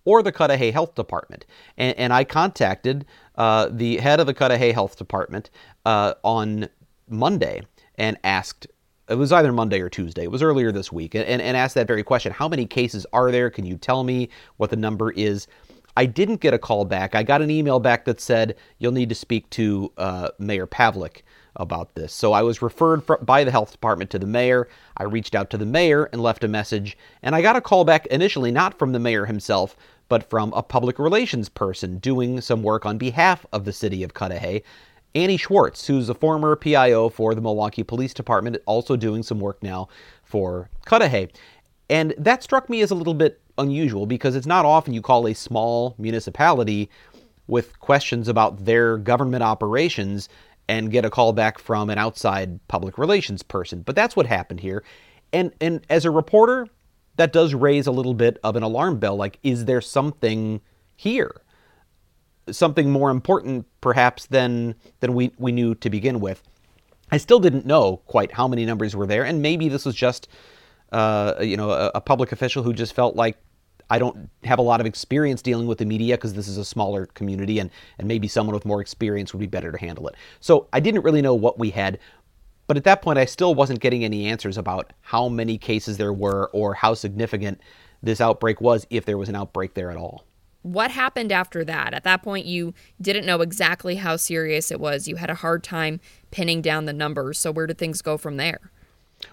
or 0.05 0.23
the 0.23 0.33
Cudahy 0.33 0.71
Health 0.71 0.95
Department. 0.95 1.47
And, 1.77 1.97
and 1.99 2.13
I 2.13 2.25
contacted 2.25 3.05
uh, 3.41 3.71
the 3.73 3.97
head 3.97 4.21
of 4.21 4.27
the 4.27 4.35
Cudahy 4.35 4.71
Health 4.71 4.99
Department 4.99 5.49
uh, 5.87 6.13
on 6.23 6.69
Monday 7.09 7.63
and 7.95 8.19
asked, 8.23 8.67
it 9.09 9.15
was 9.15 9.33
either 9.33 9.51
Monday 9.51 9.81
or 9.81 9.89
Tuesday, 9.89 10.25
it 10.25 10.31
was 10.31 10.43
earlier 10.43 10.71
this 10.71 10.93
week, 10.93 11.15
and, 11.15 11.25
and 11.25 11.57
asked 11.57 11.75
that 11.77 11.87
very 11.87 12.03
question 12.03 12.33
How 12.33 12.49
many 12.49 12.67
cases 12.67 13.07
are 13.15 13.31
there? 13.31 13.49
Can 13.49 13.65
you 13.65 13.79
tell 13.79 14.05
me 14.05 14.29
what 14.59 14.69
the 14.69 14.77
number 14.77 15.11
is? 15.13 15.47
I 15.97 16.05
didn't 16.05 16.43
get 16.43 16.53
a 16.53 16.59
call 16.59 16.85
back. 16.85 17.15
I 17.15 17.23
got 17.23 17.41
an 17.41 17.51
email 17.51 17.81
back 17.81 18.05
that 18.05 18.21
said 18.21 18.57
you'll 18.79 18.93
need 18.93 19.09
to 19.09 19.15
speak 19.15 19.49
to 19.51 19.91
uh, 19.97 20.29
Mayor 20.39 20.67
Pavlik 20.67 21.23
about 21.57 21.95
this. 21.95 22.13
So 22.13 22.33
I 22.33 22.43
was 22.43 22.63
referred 22.63 23.03
by 23.23 23.45
the 23.45 23.51
health 23.51 23.73
department 23.73 24.11
to 24.11 24.19
the 24.19 24.27
mayor. 24.27 24.69
I 24.97 25.05
reached 25.05 25.35
out 25.35 25.51
to 25.51 25.59
the 25.59 25.67
mayor 25.67 26.05
and 26.13 26.23
left 26.23 26.45
a 26.45 26.49
message, 26.49 26.97
and 27.23 27.35
I 27.35 27.43
got 27.43 27.57
a 27.57 27.61
call 27.61 27.85
back 27.85 28.07
initially 28.07 28.51
not 28.51 28.79
from 28.79 28.93
the 28.93 28.99
mayor 28.99 29.27
himself, 29.27 29.77
but 30.09 30.29
from 30.29 30.53
a 30.53 30.63
public 30.63 30.99
relations 30.99 31.49
person 31.49 31.99
doing 31.99 32.41
some 32.41 32.63
work 32.63 32.85
on 32.85 32.99
behalf 32.99 33.47
of 33.53 33.65
the 33.65 33.73
city 33.73 34.03
of 34.03 34.15
Cudahy. 34.15 34.63
Annie 35.15 35.37
Schwartz, 35.37 35.87
who's 35.87 36.09
a 36.09 36.15
former 36.15 36.55
PIO 36.55 37.09
for 37.09 37.35
the 37.35 37.41
Milwaukee 37.41 37.83
Police 37.83 38.15
Department, 38.15 38.57
also 38.67 38.97
doing 38.97 39.23
some 39.23 39.41
work 39.41 39.63
now 39.63 39.89
for 40.23 40.71
Cudahy. 40.87 41.29
And 41.89 42.15
that 42.17 42.43
struck 42.43 42.71
me 42.71 42.83
as 42.83 42.93
a 42.93 42.95
little 42.95 43.15
bit 43.15 43.41
unusual 43.59 44.07
because 44.07 44.37
it's 44.37 44.47
not 44.47 44.65
often 44.65 44.95
you 44.95 45.03
call 45.03 45.27
a 45.27 45.35
small 45.35 45.95
municipality 45.99 46.89
with 47.49 47.79
questions 47.81 48.29
about 48.29 48.65
their 48.65 48.97
government 48.97 49.43
operations 49.43 50.29
and 50.71 50.93
get 50.93 51.05
a 51.05 51.11
call 51.11 51.33
back 51.33 51.59
from 51.59 51.91
an 51.91 51.99
outside 51.99 52.61
public 52.69 52.97
relations 52.97 53.43
person. 53.43 53.83
But 53.83 53.97
that's 53.97 54.15
what 54.15 54.27
happened 54.27 54.61
here. 54.61 54.85
And 55.33 55.53
and 55.61 55.85
as 55.91 56.05
a 56.05 56.13
reporter, 56.13 56.69
that 57.17 57.33
does 57.33 57.55
raise 57.55 57.89
a 57.89 57.91
little 57.91 58.15
bit 58.15 58.39
of 58.45 58.55
an 58.55 58.63
alarm 58.63 59.01
bell 59.01 59.17
like 59.17 59.41
is 59.43 59.65
there 59.65 59.81
something 59.81 60.61
here? 60.95 61.43
Something 62.53 62.91
more 62.91 63.11
important 63.11 63.67
perhaps 63.81 64.27
than 64.27 64.77
than 65.01 65.15
we 65.15 65.33
we 65.39 65.51
knew 65.51 65.75
to 65.75 65.91
begin 65.91 66.21
with. 66.21 66.41
I 67.11 67.17
still 67.17 67.41
didn't 67.41 67.67
know 67.67 67.97
quite 68.07 68.31
how 68.31 68.47
many 68.47 68.65
numbers 68.65 68.95
were 68.95 69.07
there 69.07 69.25
and 69.25 69.43
maybe 69.43 69.69
this 69.69 69.85
was 69.85 69.97
just 69.97 70.29
uh, 70.93 71.35
you 71.41 71.57
know 71.57 71.71
a, 71.71 71.91
a 71.97 72.01
public 72.01 72.31
official 72.31 72.63
who 72.63 72.73
just 72.73 72.95
felt 72.95 73.17
like 73.17 73.37
I 73.91 73.99
don't 73.99 74.31
have 74.45 74.59
a 74.59 74.63
lot 74.63 74.81
of 74.81 74.87
experience 74.87 75.43
dealing 75.43 75.67
with 75.67 75.79
the 75.79 75.85
media 75.85 76.17
because 76.17 76.35
this 76.35 76.49
is 76.49 76.57
a 76.57 76.65
smaller 76.65 77.07
community 77.07 77.59
and, 77.59 77.71
and 77.99 78.07
maybe 78.07 78.29
someone 78.29 78.55
with 78.55 78.65
more 78.65 78.81
experience 78.81 79.35
would 79.35 79.41
be 79.41 79.47
better 79.47 79.73
to 79.73 79.79
handle 79.79 80.07
it. 80.09 80.15
So 80.39 80.69
I 80.73 80.81
didn't 80.81 81.03
really 81.03 81.23
know 81.23 81.35
what 81.35 81.59
we 81.59 81.71
had. 81.71 81.99
But 82.69 82.77
at 82.77 82.85
that 82.85 83.03
point, 83.03 83.19
I 83.19 83.25
still 83.25 83.55
wasn't 83.55 83.81
getting 83.81 84.05
any 84.05 84.27
answers 84.27 84.57
about 84.57 84.93
how 85.01 85.29
many 85.29 85.59
cases 85.59 85.97
there 85.97 86.13
were 86.13 86.49
or 86.53 86.75
how 86.75 86.95
significant 86.95 87.61
this 88.01 88.21
outbreak 88.21 88.61
was, 88.61 88.87
if 88.91 89.05
there 89.05 89.19
was 89.19 89.29
an 89.29 89.35
outbreak 89.35 89.75
there 89.75 89.91
at 89.91 89.97
all. 89.97 90.25
What 90.63 90.91
happened 90.93 91.33
after 91.33 91.65
that? 91.65 91.95
At 91.95 92.05
that 92.05 92.23
point, 92.23 92.47
you 92.47 92.73
didn't 93.01 93.27
know 93.27 93.41
exactly 93.41 93.97
how 93.97 94.17
serious 94.17 94.71
it 94.71 94.79
was. 94.79 95.09
You 95.09 95.17
had 95.17 95.31
a 95.31 95.35
hard 95.35 95.65
time 95.65 96.01
pinning 96.31 96.63
down 96.63 96.85
the 96.85 96.93
numbers. 96.93 97.39
So, 97.39 97.51
where 97.51 97.67
did 97.67 97.79
things 97.79 98.03
go 98.03 98.17
from 98.17 98.37
there? 98.37 98.71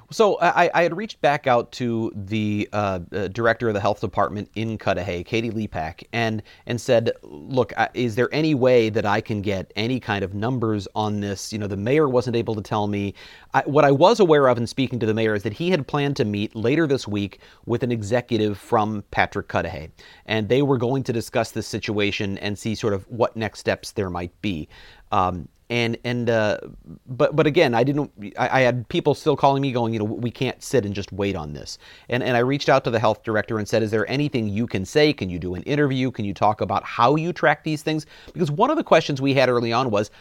So 0.09 0.35
I, 0.39 0.69
I, 0.73 0.83
had 0.83 0.95
reached 0.95 1.19
back 1.19 1.47
out 1.47 1.69
to 1.73 2.13
the 2.15 2.69
uh, 2.71 2.99
uh, 3.11 3.27
director 3.27 3.67
of 3.67 3.73
the 3.73 3.81
health 3.81 3.99
department 3.99 4.49
in 4.55 4.77
Cudahy, 4.77 5.21
Katie 5.25 5.51
Lepak, 5.51 6.03
and 6.13 6.41
and 6.65 6.79
said, 6.79 7.11
"Look, 7.23 7.73
is 7.93 8.15
there 8.15 8.29
any 8.31 8.55
way 8.55 8.89
that 8.89 9.05
I 9.05 9.19
can 9.19 9.41
get 9.41 9.73
any 9.75 9.99
kind 9.99 10.23
of 10.23 10.33
numbers 10.33 10.87
on 10.95 11.19
this? 11.19 11.51
You 11.51 11.59
know, 11.59 11.67
the 11.67 11.75
mayor 11.75 12.07
wasn't 12.07 12.37
able 12.37 12.55
to 12.55 12.61
tell 12.61 12.87
me. 12.87 13.15
I, 13.53 13.63
what 13.65 13.83
I 13.83 13.91
was 13.91 14.21
aware 14.21 14.47
of 14.47 14.57
in 14.57 14.65
speaking 14.65 14.97
to 14.99 15.05
the 15.05 15.13
mayor 15.13 15.35
is 15.35 15.43
that 15.43 15.53
he 15.53 15.71
had 15.71 15.85
planned 15.87 16.15
to 16.17 16.25
meet 16.25 16.55
later 16.55 16.87
this 16.87 17.05
week 17.05 17.41
with 17.65 17.83
an 17.83 17.91
executive 17.91 18.57
from 18.57 19.03
Patrick 19.11 19.49
Cudahy, 19.49 19.89
and 20.25 20.47
they 20.47 20.61
were 20.61 20.77
going 20.77 21.03
to 21.03 21.11
discuss 21.11 21.51
this 21.51 21.67
situation 21.67 22.37
and 22.37 22.57
see 22.57 22.75
sort 22.75 22.93
of 22.93 23.03
what 23.09 23.35
next 23.35 23.59
steps 23.59 23.91
there 23.91 24.09
might 24.09 24.41
be. 24.41 24.69
Um, 25.11 25.49
and 25.69 25.97
and 26.03 26.29
uh, 26.29 26.59
but 27.07 27.35
but 27.35 27.45
again, 27.45 27.73
I 27.73 27.83
didn't. 27.83 28.11
I, 28.37 28.59
I, 28.59 28.61
had 28.61 28.87
people 28.87 29.13
still 29.13 29.35
calling 29.35 29.61
me, 29.61 29.71
going, 29.71 29.93
you 29.97 30.05
know, 30.05 30.13
we 30.13 30.29
can't 30.29 30.61
sit 30.61 30.85
and 30.85 30.93
just 30.93 31.11
wait 31.11 31.35
on 31.35 31.53
this. 31.53 31.79
And 32.07 32.21
and 32.21 32.37
I 32.37 32.41
reached 32.41 32.69
out 32.69 32.83
to 32.83 32.91
the 32.91 32.99
health 32.99 33.23
director 33.23 33.57
and 33.57 33.67
said, 33.67 33.81
is 33.81 33.89
there 33.89 34.09
anything 34.09 34.47
you 34.47 34.67
can 34.67 34.85
say? 34.85 35.11
Can 35.11 35.29
you 35.29 35.39
do 35.39 35.55
an 35.55 35.63
interview? 35.63 36.11
Can 36.11 36.23
you 36.23 36.33
talk 36.33 36.61
about 36.61 36.83
how 36.83 37.15
you 37.15 37.33
track 37.33 37.63
these 37.63 37.81
things? 37.81 38.05
Because 38.31 38.51
one 38.51 38.69
of 38.69 38.77
the 38.77 38.83
questions 38.83 39.21
we 39.21 39.33
had 39.33 39.49
early 39.49 39.73
on 39.73 39.89
was, 39.89 40.11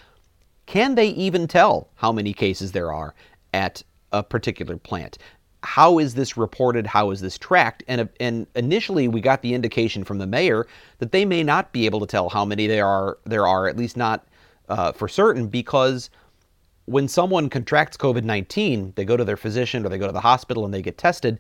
can 0.65 0.95
they 0.95 1.09
even 1.09 1.47
tell 1.47 1.91
how 1.97 2.11
many 2.11 2.33
cases 2.33 2.73
there 2.73 2.91
are 2.91 3.15
at 3.53 3.83
a 4.13 4.23
particular 4.23 4.79
plant? 4.79 5.19
How 5.63 5.99
is 5.99 6.15
this 6.15 6.39
reported? 6.39 6.87
How 6.87 7.11
is 7.11 7.21
this 7.21 7.37
tracked? 7.37 7.83
And 7.87 8.09
and 8.19 8.47
initially, 8.55 9.09
we 9.09 9.21
got 9.21 9.43
the 9.43 9.53
indication 9.53 10.05
from 10.05 10.19
the 10.19 10.27
mayor 10.27 10.67
that 11.01 11.13
they 11.13 11.27
may 11.27 11.43
not 11.43 11.73
be 11.73 11.85
able 11.85 12.01
to 12.01 12.07
tell 12.07 12.31
how 12.31 12.47
many 12.47 12.67
there 12.67 12.87
are. 12.87 13.19
There 13.25 13.47
are 13.47 13.69
at 13.69 13.77
least 13.77 13.99
not 13.99 14.27
uh, 14.71 14.93
for 14.93 15.07
certain 15.07 15.49
because 15.49 16.09
when 16.87 17.09
someone 17.09 17.49
contracts 17.49 17.97
COVID 17.97 18.25
19, 18.25 18.95
they 18.97 19.05
go 19.05 19.17
to 19.17 19.25
their 19.25 19.37
physician 19.37 19.85
or 19.85 19.89
they 19.89 19.99
go 19.99 20.07
to 20.07 20.13
the 20.13 20.21
hospital 20.21 20.65
and 20.65 20.73
they 20.73 20.83
get 20.83 20.99
tested. 20.99 21.39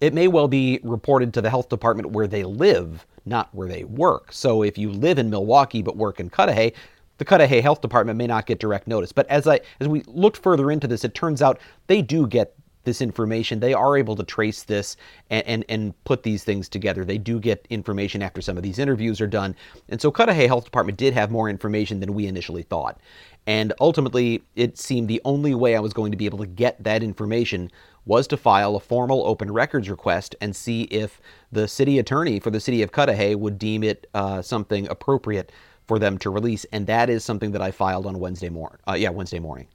It 0.00 0.14
may 0.14 0.28
well 0.28 0.48
be 0.48 0.80
reported 0.82 1.34
to 1.34 1.40
the 1.40 1.50
health 1.50 1.68
department 1.68 2.12
where 2.12 2.28
they 2.28 2.44
live, 2.44 3.04
not 3.26 3.52
where 3.52 3.68
they 3.68 3.84
work. 3.84 4.32
So 4.32 4.62
if 4.62 4.78
you 4.78 4.90
live 4.90 5.18
in 5.18 5.28
Milwaukee 5.28 5.82
but 5.82 5.96
work 5.96 6.20
in 6.20 6.30
Cudahy, 6.30 6.72
the 7.18 7.24
Cudahy 7.24 7.60
Health 7.60 7.80
Department 7.80 8.16
may 8.16 8.28
not 8.28 8.46
get 8.46 8.60
direct 8.60 8.86
notice. 8.86 9.12
But 9.12 9.26
as 9.28 9.46
I 9.46 9.60
as 9.80 9.88
we 9.88 10.02
looked 10.06 10.38
further 10.38 10.70
into 10.70 10.86
this, 10.86 11.04
it 11.04 11.14
turns 11.14 11.42
out 11.42 11.58
they 11.88 12.00
do 12.00 12.26
get 12.26 12.54
this 12.88 13.02
information. 13.02 13.60
They 13.60 13.74
are 13.74 13.96
able 13.98 14.16
to 14.16 14.24
trace 14.24 14.62
this 14.62 14.96
and, 15.28 15.46
and, 15.46 15.64
and, 15.68 16.04
put 16.04 16.22
these 16.22 16.42
things 16.42 16.68
together. 16.68 17.04
They 17.04 17.18
do 17.18 17.38
get 17.38 17.66
information 17.68 18.22
after 18.22 18.40
some 18.40 18.56
of 18.56 18.62
these 18.62 18.78
interviews 18.78 19.20
are 19.20 19.26
done. 19.26 19.54
And 19.90 20.00
so 20.00 20.10
Cudahy 20.10 20.46
Health 20.46 20.64
Department 20.64 20.96
did 20.96 21.12
have 21.12 21.30
more 21.30 21.50
information 21.50 22.00
than 22.00 22.14
we 22.14 22.26
initially 22.26 22.62
thought. 22.62 22.98
And 23.46 23.74
ultimately, 23.78 24.42
it 24.56 24.78
seemed 24.78 25.08
the 25.08 25.20
only 25.24 25.54
way 25.54 25.76
I 25.76 25.80
was 25.80 25.92
going 25.92 26.12
to 26.12 26.18
be 26.18 26.26
able 26.26 26.38
to 26.38 26.46
get 26.46 26.82
that 26.82 27.02
information 27.02 27.70
was 28.06 28.26
to 28.28 28.36
file 28.38 28.74
a 28.74 28.80
formal 28.80 29.26
open 29.26 29.52
records 29.52 29.90
request 29.90 30.34
and 30.40 30.56
see 30.56 30.82
if 30.84 31.20
the 31.52 31.68
city 31.68 31.98
attorney 31.98 32.40
for 32.40 32.50
the 32.50 32.60
city 32.60 32.82
of 32.82 32.92
Cudahy 32.92 33.34
would 33.34 33.58
deem 33.58 33.84
it 33.84 34.06
uh, 34.14 34.40
something 34.40 34.88
appropriate 34.88 35.52
for 35.86 35.98
them 35.98 36.16
to 36.18 36.30
release. 36.30 36.64
And 36.72 36.86
that 36.86 37.10
is 37.10 37.22
something 37.24 37.52
that 37.52 37.62
I 37.62 37.70
filed 37.70 38.06
on 38.06 38.18
Wednesday 38.18 38.48
morning. 38.48 38.78
Uh, 38.88 38.94
yeah, 38.94 39.10
Wednesday 39.10 39.38
morning. 39.38 39.68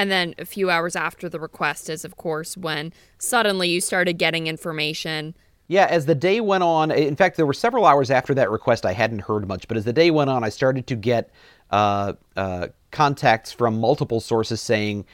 And 0.00 0.10
then 0.10 0.34
a 0.38 0.46
few 0.46 0.70
hours 0.70 0.96
after 0.96 1.28
the 1.28 1.38
request 1.38 1.90
is, 1.90 2.06
of 2.06 2.16
course, 2.16 2.56
when 2.56 2.94
suddenly 3.18 3.68
you 3.68 3.82
started 3.82 4.14
getting 4.14 4.46
information. 4.46 5.34
Yeah, 5.68 5.88
as 5.90 6.06
the 6.06 6.14
day 6.14 6.40
went 6.40 6.62
on, 6.64 6.90
in 6.90 7.16
fact, 7.16 7.36
there 7.36 7.44
were 7.44 7.52
several 7.52 7.84
hours 7.84 8.10
after 8.10 8.32
that 8.32 8.50
request 8.50 8.86
I 8.86 8.94
hadn't 8.94 9.18
heard 9.18 9.46
much, 9.46 9.68
but 9.68 9.76
as 9.76 9.84
the 9.84 9.92
day 9.92 10.10
went 10.10 10.30
on, 10.30 10.42
I 10.42 10.48
started 10.48 10.86
to 10.86 10.96
get 10.96 11.30
uh, 11.70 12.14
uh, 12.34 12.68
contacts 12.90 13.52
from 13.52 13.78
multiple 13.78 14.20
sources 14.20 14.62
saying, 14.62 15.04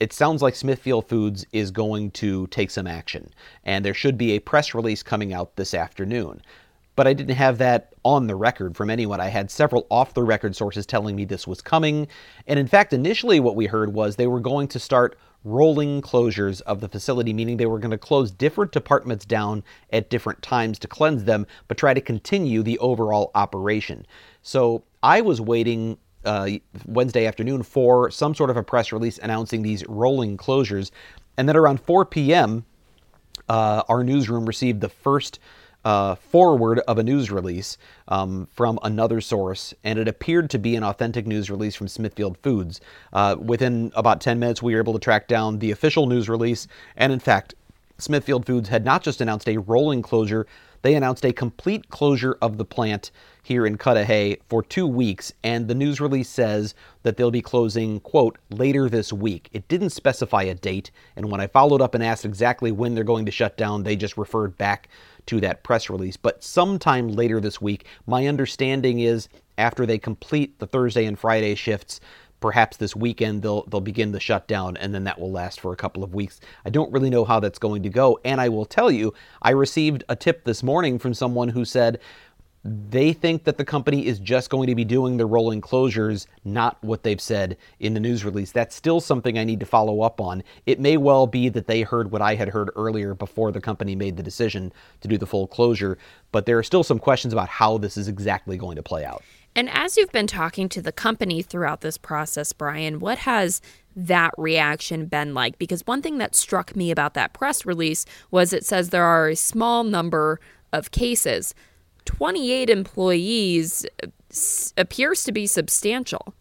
it 0.00 0.12
sounds 0.12 0.42
like 0.42 0.56
Smithfield 0.56 1.08
Foods 1.08 1.46
is 1.52 1.70
going 1.70 2.10
to 2.10 2.48
take 2.48 2.72
some 2.72 2.88
action, 2.88 3.30
and 3.62 3.84
there 3.84 3.94
should 3.94 4.18
be 4.18 4.32
a 4.32 4.40
press 4.40 4.74
release 4.74 5.04
coming 5.04 5.32
out 5.32 5.54
this 5.54 5.74
afternoon 5.74 6.42
but 6.96 7.06
I 7.06 7.12
didn't 7.12 7.36
have 7.36 7.58
that 7.58 7.92
on 8.04 8.26
the 8.26 8.36
record 8.36 8.76
from 8.76 8.90
anyone. 8.90 9.20
I 9.20 9.28
had 9.28 9.50
several 9.50 9.86
off 9.90 10.14
the 10.14 10.22
record 10.22 10.54
sources 10.54 10.86
telling 10.86 11.16
me 11.16 11.24
this 11.24 11.46
was 11.46 11.60
coming. 11.60 12.06
And 12.46 12.58
in 12.58 12.66
fact, 12.66 12.92
initially 12.92 13.40
what 13.40 13.56
we 13.56 13.66
heard 13.66 13.92
was 13.92 14.16
they 14.16 14.26
were 14.26 14.40
going 14.40 14.68
to 14.68 14.78
start 14.78 15.18
rolling 15.44 16.00
closures 16.00 16.62
of 16.62 16.80
the 16.80 16.88
facility, 16.88 17.32
meaning 17.32 17.56
they 17.56 17.66
were 17.66 17.78
going 17.78 17.90
to 17.90 17.98
close 17.98 18.30
different 18.30 18.72
departments 18.72 19.24
down 19.24 19.62
at 19.92 20.08
different 20.08 20.40
times 20.42 20.78
to 20.78 20.88
cleanse 20.88 21.24
them, 21.24 21.46
but 21.68 21.76
try 21.76 21.92
to 21.92 22.00
continue 22.00 22.62
the 22.62 22.78
overall 22.78 23.30
operation. 23.34 24.06
So 24.42 24.84
I 25.02 25.20
was 25.20 25.40
waiting 25.40 25.98
uh, 26.24 26.48
Wednesday 26.86 27.26
afternoon 27.26 27.62
for 27.62 28.10
some 28.10 28.34
sort 28.34 28.50
of 28.50 28.56
a 28.56 28.62
press 28.62 28.92
release 28.92 29.18
announcing 29.18 29.62
these 29.62 29.86
rolling 29.86 30.38
closures. 30.38 30.90
And 31.36 31.48
then 31.48 31.56
around 31.56 31.80
4 31.80 32.06
p.m., 32.06 32.64
uh, 33.48 33.82
our 33.88 34.02
newsroom 34.02 34.46
received 34.46 34.80
the 34.80 34.88
first 34.88 35.38
uh, 35.84 36.14
forward 36.14 36.80
of 36.80 36.98
a 36.98 37.02
news 37.02 37.30
release 37.30 37.78
um, 38.08 38.48
from 38.52 38.78
another 38.82 39.20
source, 39.20 39.74
and 39.84 39.98
it 39.98 40.08
appeared 40.08 40.50
to 40.50 40.58
be 40.58 40.76
an 40.76 40.82
authentic 40.82 41.26
news 41.26 41.50
release 41.50 41.74
from 41.74 41.88
Smithfield 41.88 42.38
Foods. 42.38 42.80
Uh, 43.12 43.36
within 43.38 43.92
about 43.94 44.20
10 44.20 44.38
minutes, 44.38 44.62
we 44.62 44.74
were 44.74 44.80
able 44.80 44.94
to 44.94 44.98
track 44.98 45.28
down 45.28 45.58
the 45.58 45.70
official 45.70 46.06
news 46.06 46.28
release, 46.28 46.66
and 46.96 47.12
in 47.12 47.20
fact, 47.20 47.54
Smithfield 47.98 48.44
Foods 48.44 48.68
had 48.68 48.84
not 48.84 49.02
just 49.02 49.20
announced 49.20 49.48
a 49.48 49.58
rolling 49.58 50.02
closure, 50.02 50.46
they 50.84 50.94
announced 50.96 51.24
a 51.24 51.32
complete 51.32 51.88
closure 51.88 52.36
of 52.42 52.58
the 52.58 52.64
plant 52.64 53.10
here 53.42 53.64
in 53.64 53.78
Cudahy 53.78 54.36
for 54.50 54.62
two 54.62 54.86
weeks, 54.86 55.32
and 55.42 55.66
the 55.66 55.74
news 55.74 55.98
release 55.98 56.28
says 56.28 56.74
that 57.04 57.16
they'll 57.16 57.30
be 57.30 57.40
closing, 57.40 58.00
quote, 58.00 58.36
later 58.50 58.90
this 58.90 59.10
week. 59.10 59.48
It 59.54 59.66
didn't 59.66 59.90
specify 59.90 60.42
a 60.42 60.54
date, 60.54 60.90
and 61.16 61.30
when 61.30 61.40
I 61.40 61.46
followed 61.46 61.80
up 61.80 61.94
and 61.94 62.04
asked 62.04 62.26
exactly 62.26 62.70
when 62.70 62.94
they're 62.94 63.02
going 63.02 63.24
to 63.24 63.32
shut 63.32 63.56
down, 63.56 63.82
they 63.82 63.96
just 63.96 64.18
referred 64.18 64.58
back 64.58 64.88
to 65.26 65.40
that 65.40 65.62
press 65.62 65.90
release. 65.90 66.16
But 66.16 66.42
sometime 66.42 67.08
later 67.08 67.40
this 67.40 67.60
week, 67.60 67.86
my 68.06 68.26
understanding 68.26 69.00
is 69.00 69.28
after 69.58 69.86
they 69.86 69.98
complete 69.98 70.58
the 70.58 70.66
Thursday 70.66 71.04
and 71.04 71.18
Friday 71.18 71.54
shifts, 71.54 72.00
perhaps 72.40 72.76
this 72.76 72.94
weekend 72.94 73.42
they'll 73.42 73.62
they'll 73.68 73.80
begin 73.80 74.12
the 74.12 74.20
shutdown 74.20 74.76
and 74.76 74.94
then 74.94 75.04
that 75.04 75.18
will 75.18 75.32
last 75.32 75.60
for 75.60 75.72
a 75.72 75.76
couple 75.76 76.04
of 76.04 76.14
weeks. 76.14 76.40
I 76.66 76.70
don't 76.70 76.92
really 76.92 77.08
know 77.08 77.24
how 77.24 77.40
that's 77.40 77.58
going 77.58 77.82
to 77.84 77.88
go 77.88 78.20
and 78.22 78.38
I 78.38 78.50
will 78.50 78.66
tell 78.66 78.90
you 78.90 79.14
I 79.40 79.52
received 79.52 80.04
a 80.10 80.16
tip 80.16 80.44
this 80.44 80.62
morning 80.62 80.98
from 80.98 81.14
someone 81.14 81.48
who 81.48 81.64
said 81.64 82.00
they 82.64 83.12
think 83.12 83.44
that 83.44 83.58
the 83.58 83.64
company 83.64 84.06
is 84.06 84.18
just 84.18 84.48
going 84.48 84.68
to 84.68 84.74
be 84.74 84.84
doing 84.84 85.18
the 85.18 85.26
rolling 85.26 85.60
closures, 85.60 86.26
not 86.44 86.82
what 86.82 87.02
they've 87.02 87.20
said 87.20 87.58
in 87.78 87.92
the 87.92 88.00
news 88.00 88.24
release. 88.24 88.52
That's 88.52 88.74
still 88.74 89.00
something 89.00 89.38
I 89.38 89.44
need 89.44 89.60
to 89.60 89.66
follow 89.66 90.00
up 90.00 90.18
on. 90.18 90.42
It 90.64 90.80
may 90.80 90.96
well 90.96 91.26
be 91.26 91.50
that 91.50 91.66
they 91.66 91.82
heard 91.82 92.10
what 92.10 92.22
I 92.22 92.34
had 92.36 92.48
heard 92.48 92.70
earlier 92.74 93.14
before 93.14 93.52
the 93.52 93.60
company 93.60 93.94
made 93.94 94.16
the 94.16 94.22
decision 94.22 94.72
to 95.02 95.08
do 95.08 95.18
the 95.18 95.26
full 95.26 95.46
closure, 95.46 95.98
but 96.32 96.46
there 96.46 96.58
are 96.58 96.62
still 96.62 96.82
some 96.82 96.98
questions 96.98 97.34
about 97.34 97.48
how 97.48 97.76
this 97.76 97.98
is 97.98 98.08
exactly 98.08 98.56
going 98.56 98.76
to 98.76 98.82
play 98.82 99.04
out. 99.04 99.22
And 99.54 99.68
as 99.70 99.96
you've 99.96 100.10
been 100.10 100.26
talking 100.26 100.68
to 100.70 100.82
the 100.82 100.90
company 100.90 101.42
throughout 101.42 101.82
this 101.82 101.98
process, 101.98 102.52
Bryan, 102.52 102.98
what 102.98 103.18
has 103.18 103.60
that 103.94 104.32
reaction 104.38 105.06
been 105.06 105.34
like? 105.34 105.58
Because 105.58 105.86
one 105.86 106.02
thing 106.02 106.18
that 106.18 106.34
struck 106.34 106.74
me 106.74 106.90
about 106.90 107.14
that 107.14 107.34
press 107.34 107.64
release 107.66 108.06
was 108.30 108.52
it 108.52 108.64
says 108.64 108.88
there 108.88 109.04
are 109.04 109.28
a 109.28 109.36
small 109.36 109.84
number 109.84 110.40
of 110.72 110.90
cases. 110.90 111.54
28 112.04 112.70
employees 112.70 113.86
uh, 114.02 114.06
appears 114.76 115.24
to 115.24 115.32
be 115.32 115.46
substantial. 115.46 116.34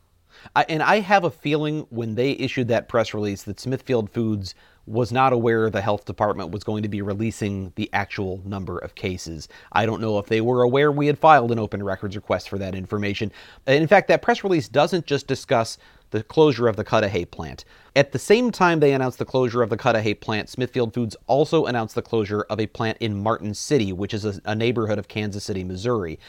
I, 0.55 0.65
and 0.69 0.83
I 0.83 0.99
have 0.99 1.23
a 1.23 1.31
feeling 1.31 1.85
when 1.89 2.15
they 2.15 2.31
issued 2.31 2.67
that 2.69 2.87
press 2.87 3.13
release 3.13 3.43
that 3.43 3.59
Smithfield 3.59 4.09
Foods 4.09 4.55
was 4.85 5.11
not 5.11 5.31
aware 5.31 5.69
the 5.69 5.81
health 5.81 6.05
department 6.05 6.51
was 6.51 6.63
going 6.63 6.83
to 6.83 6.89
be 6.89 7.01
releasing 7.01 7.71
the 7.75 7.89
actual 7.93 8.41
number 8.43 8.77
of 8.77 8.95
cases. 8.95 9.47
I 9.71 9.85
don't 9.85 10.01
know 10.01 10.19
if 10.19 10.25
they 10.25 10.41
were 10.41 10.63
aware 10.63 10.91
we 10.91 11.07
had 11.07 11.17
filed 11.17 11.51
an 11.51 11.59
open 11.59 11.81
records 11.81 12.15
request 12.15 12.49
for 12.49 12.57
that 12.57 12.75
information. 12.75 13.31
In 13.65 13.87
fact, 13.87 14.09
that 14.09 14.21
press 14.21 14.43
release 14.43 14.67
doesn't 14.67 15.05
just 15.05 15.25
discuss 15.25 15.77
the 16.11 16.21
closure 16.21 16.67
of 16.67 16.75
the 16.75 16.83
Cudahy 16.83 17.25
plant. 17.25 17.63
At 17.95 18.11
the 18.11 18.19
same 18.19 18.51
time 18.51 18.79
they 18.81 18.93
announced 18.93 19.19
the 19.19 19.25
closure 19.25 19.63
of 19.63 19.69
the 19.69 19.77
Cudahy 19.77 20.13
plant, 20.13 20.49
Smithfield 20.49 20.93
Foods 20.93 21.15
also 21.27 21.65
announced 21.65 21.95
the 21.95 22.01
closure 22.01 22.41
of 22.49 22.59
a 22.59 22.67
plant 22.67 22.97
in 22.99 23.23
Martin 23.23 23.53
City, 23.53 23.93
which 23.93 24.13
is 24.13 24.25
a, 24.25 24.39
a 24.45 24.53
neighborhood 24.53 24.99
of 24.99 25.07
Kansas 25.07 25.45
City, 25.45 25.63
Missouri. 25.63 26.19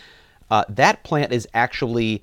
Uh, 0.50 0.64
that 0.68 1.02
plant 1.02 1.32
is 1.32 1.48
actually 1.54 2.22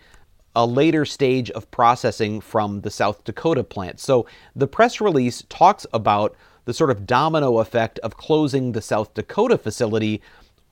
a 0.56 0.66
later 0.66 1.06
stage 1.06 1.50
of 1.52 1.70
processing 1.72 2.42
from 2.42 2.82
the 2.82 2.92
South 2.92 3.24
Dakota 3.24 3.64
plant. 3.64 4.00
So 4.00 4.26
the 4.56 4.68
press 4.68 5.00
release 5.00 5.44
talks 5.50 5.86
about 5.94 6.36
the 6.66 6.74
sort 6.74 6.92
of 6.92 7.06
domino 7.06 7.60
effect 7.60 8.00
of 8.00 8.18
closing 8.18 8.72
the 8.72 8.82
South 8.82 9.14
Dakota 9.14 9.58
facility 9.58 10.22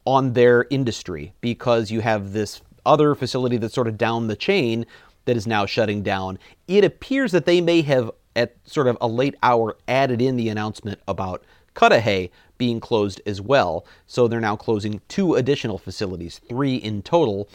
on 0.06 0.34
their 0.34 0.66
industry 0.70 1.34
because 1.42 1.92
you 1.92 2.02
have 2.02 2.34
this 2.34 2.62
other 2.86 3.16
facility 3.16 3.58
that's 3.58 3.74
sort 3.74 3.88
of 3.88 3.98
down 3.98 4.28
the 4.28 4.36
chain 4.36 4.86
that 5.26 5.38
is 5.38 5.48
now 5.48 5.66
shutting 5.66 6.02
down. 6.02 6.40
It 6.68 6.84
appears 6.84 7.32
that 7.32 7.46
they 7.46 7.62
may 7.62 7.82
have, 7.84 8.12
at 8.36 8.56
sort 8.66 8.88
of 8.88 8.98
a 9.02 9.08
late 9.08 9.36
hour, 9.44 9.78
added 9.88 10.22
in 10.22 10.38
the 10.38 10.50
announcement 10.50 11.00
about 11.08 11.44
Cudahy 11.76 12.32
being 12.58 12.80
closed 12.80 13.22
as 13.26 13.42
well. 13.42 13.86
So 14.08 14.28
they're 14.28 14.40
now 14.40 14.56
closing 14.56 15.02
two 15.08 15.36
additional 15.36 15.78
facilities, 15.78 16.40
three 16.50 16.76
in 16.76 17.02
total 17.02 17.50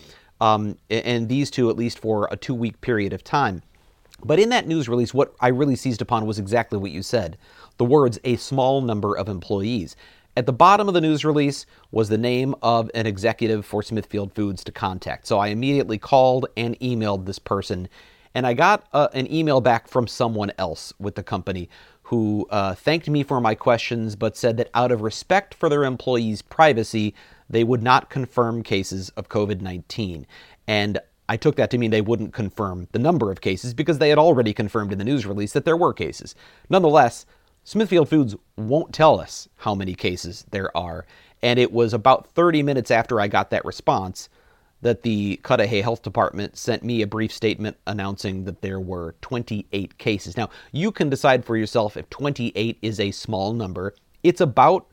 um, 0.44 0.76
and 0.90 1.30
these 1.30 1.50
two 1.50 1.70
at 1.70 1.76
least 1.76 1.98
for 1.98 2.28
a 2.30 2.36
two 2.36 2.54
week 2.54 2.78
period 2.82 3.14
of 3.14 3.24
time. 3.24 3.62
But 4.22 4.38
in 4.38 4.50
that 4.50 4.68
news 4.68 4.88
release, 4.90 5.14
what 5.14 5.34
I 5.40 5.48
really 5.48 5.74
seized 5.74 6.02
upon 6.02 6.26
was 6.26 6.38
exactly 6.38 6.78
what 6.78 6.90
you 6.90 7.02
said 7.02 7.38
the 7.78 7.84
words 7.84 8.20
a 8.22 8.36
small 8.36 8.82
number 8.82 9.16
of 9.16 9.28
employees. 9.28 9.96
At 10.36 10.46
the 10.46 10.52
bottom 10.52 10.86
of 10.86 10.94
the 10.94 11.00
news 11.00 11.24
release 11.24 11.64
was 11.90 12.08
the 12.08 12.18
name 12.18 12.54
of 12.62 12.90
an 12.94 13.06
executive 13.06 13.64
for 13.64 13.82
Smithfield 13.82 14.32
Foods 14.32 14.62
to 14.64 14.72
contact. 14.72 15.26
So 15.26 15.38
I 15.38 15.48
immediately 15.48 15.98
called 15.98 16.46
and 16.56 16.78
emailed 16.80 17.24
this 17.24 17.38
person, 17.38 17.88
and 18.34 18.46
I 18.46 18.52
got 18.52 18.86
uh, 18.92 19.08
an 19.14 19.32
email 19.32 19.60
back 19.60 19.88
from 19.88 20.06
someone 20.06 20.52
else 20.58 20.92
with 20.98 21.14
the 21.14 21.22
company 21.22 21.68
who 22.02 22.46
uh, 22.50 22.74
thanked 22.74 23.08
me 23.08 23.22
for 23.22 23.40
my 23.40 23.54
questions 23.54 24.14
but 24.14 24.36
said 24.36 24.56
that 24.58 24.70
out 24.74 24.92
of 24.92 25.00
respect 25.00 25.54
for 25.54 25.68
their 25.68 25.84
employees' 25.84 26.42
privacy, 26.42 27.14
they 27.48 27.64
would 27.64 27.82
not 27.82 28.10
confirm 28.10 28.62
cases 28.62 29.10
of 29.10 29.28
COVID 29.28 29.60
19. 29.60 30.26
And 30.66 30.98
I 31.28 31.36
took 31.36 31.56
that 31.56 31.70
to 31.70 31.78
mean 31.78 31.90
they 31.90 32.00
wouldn't 32.00 32.34
confirm 32.34 32.88
the 32.92 32.98
number 32.98 33.30
of 33.30 33.40
cases 33.40 33.74
because 33.74 33.98
they 33.98 34.10
had 34.10 34.18
already 34.18 34.52
confirmed 34.52 34.92
in 34.92 34.98
the 34.98 35.04
news 35.04 35.26
release 35.26 35.52
that 35.52 35.64
there 35.64 35.76
were 35.76 35.94
cases. 35.94 36.34
Nonetheless, 36.68 37.24
Smithfield 37.64 38.10
Foods 38.10 38.36
won't 38.56 38.92
tell 38.92 39.18
us 39.18 39.48
how 39.56 39.74
many 39.74 39.94
cases 39.94 40.44
there 40.50 40.74
are. 40.76 41.06
And 41.42 41.58
it 41.58 41.72
was 41.72 41.94
about 41.94 42.26
30 42.28 42.62
minutes 42.62 42.90
after 42.90 43.20
I 43.20 43.28
got 43.28 43.50
that 43.50 43.64
response 43.64 44.28
that 44.82 45.02
the 45.02 45.40
Cudahy 45.42 45.80
Health 45.80 46.02
Department 46.02 46.58
sent 46.58 46.84
me 46.84 47.00
a 47.00 47.06
brief 47.06 47.32
statement 47.32 47.78
announcing 47.86 48.44
that 48.44 48.60
there 48.60 48.78
were 48.78 49.14
28 49.22 49.96
cases. 49.96 50.36
Now, 50.36 50.50
you 50.72 50.92
can 50.92 51.08
decide 51.08 51.42
for 51.42 51.56
yourself 51.56 51.96
if 51.96 52.08
28 52.10 52.78
is 52.82 53.00
a 53.00 53.10
small 53.10 53.54
number. 53.54 53.94
It's 54.22 54.42
about 54.42 54.86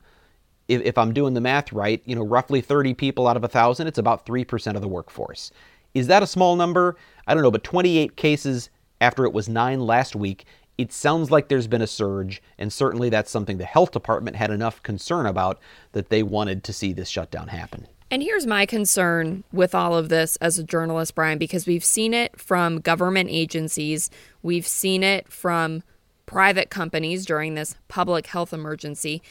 if, 0.72 0.82
if 0.82 0.98
I'm 0.98 1.12
doing 1.12 1.34
the 1.34 1.40
math 1.40 1.72
right, 1.72 2.02
you 2.06 2.14
know, 2.14 2.24
roughly 2.24 2.60
30 2.60 2.94
people 2.94 3.28
out 3.28 3.36
of 3.36 3.42
a 3.42 3.46
1,000, 3.46 3.86
it's 3.86 3.98
about 3.98 4.24
3% 4.24 4.74
of 4.74 4.80
the 4.80 4.88
workforce. 4.88 5.52
Is 5.94 6.06
that 6.06 6.22
a 6.22 6.26
small 6.26 6.56
number? 6.56 6.96
I 7.26 7.34
don't 7.34 7.42
know, 7.42 7.50
but 7.50 7.62
28 7.62 8.16
cases 8.16 8.70
after 9.00 9.24
it 9.24 9.32
was 9.32 9.48
nine 9.48 9.80
last 9.80 10.16
week, 10.16 10.46
it 10.78 10.92
sounds 10.92 11.30
like 11.30 11.48
there's 11.48 11.66
been 11.66 11.82
a 11.82 11.86
surge, 11.86 12.42
and 12.58 12.72
certainly 12.72 13.10
that's 13.10 13.30
something 13.30 13.58
the 13.58 13.64
health 13.64 13.90
department 13.90 14.36
had 14.36 14.50
enough 14.50 14.82
concern 14.82 15.26
about 15.26 15.60
that 15.92 16.08
they 16.08 16.22
wanted 16.22 16.64
to 16.64 16.72
see 16.72 16.92
this 16.92 17.10
shutdown 17.10 17.48
happen. 17.48 17.86
And 18.10 18.22
here's 18.22 18.46
my 18.46 18.64
concern 18.64 19.44
with 19.52 19.74
all 19.74 19.94
of 19.94 20.08
this 20.08 20.36
as 20.36 20.58
a 20.58 20.64
journalist, 20.64 21.14
Bryan, 21.14 21.38
because 21.38 21.66
we've 21.66 21.84
seen 21.84 22.14
it 22.14 22.40
from 22.40 22.80
government 22.80 23.28
agencies, 23.30 24.10
we've 24.42 24.66
seen 24.66 25.02
it 25.02 25.30
from 25.30 25.82
private 26.26 26.70
companies 26.70 27.26
during 27.26 27.54
this 27.54 27.76
public 27.88 28.26
health 28.26 28.52
emergency 28.54 29.22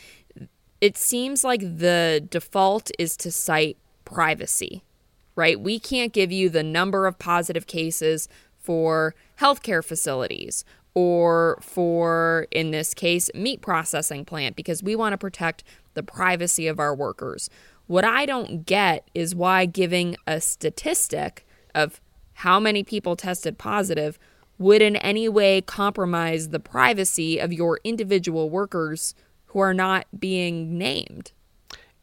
it 0.82 0.98
seems 0.98 1.44
like 1.44 1.62
the 1.62 2.28
default 2.30 2.92
is 2.98 3.16
to 3.18 3.32
cite 3.32 3.78
privacy, 4.04 4.84
right? 5.36 5.60
We 5.62 5.80
can't 5.80 6.12
give 6.12 6.32
you 6.32 6.50
the 6.50 6.64
number 6.64 7.06
of 7.06 7.20
positive 7.20 7.68
cases 7.68 8.28
for 8.58 9.16
healthcare 9.40 9.84
facilities 9.84 10.66
or 10.94 11.60
for, 11.62 12.48
in 12.52 12.72
this 12.72 12.94
case, 12.94 13.30
meat 13.34 13.62
processing 13.62 14.26
plant 14.26 14.56
because 14.56 14.84
we 14.84 14.96
want 14.96 15.14
to 15.14 15.18
protect 15.18 15.64
the 15.94 16.04
privacy 16.04 16.68
of 16.68 16.80
our 16.80 16.94
workers. 16.94 17.50
What 17.88 18.04
I 18.04 18.26
don't 18.26 18.66
get 18.66 19.08
is 19.14 19.36
why 19.36 19.66
giving 19.66 20.16
a 20.26 20.42
statistic 20.42 21.46
of 21.76 22.02
how 22.34 22.60
many 22.60 22.84
people 22.84 23.16
tested 23.16 23.58
positive 23.58 24.18
would 24.58 24.82
in 24.82 24.96
any 24.98 25.30
way 25.30 25.62
compromise 25.62 26.50
the 26.50 26.60
privacy 26.60 27.40
of 27.40 27.54
your 27.54 27.80
individual 27.84 28.50
workers' 28.50 29.16
who 29.52 29.60
are 29.60 29.74
not 29.74 30.08
being 30.18 30.78
named. 30.78 31.32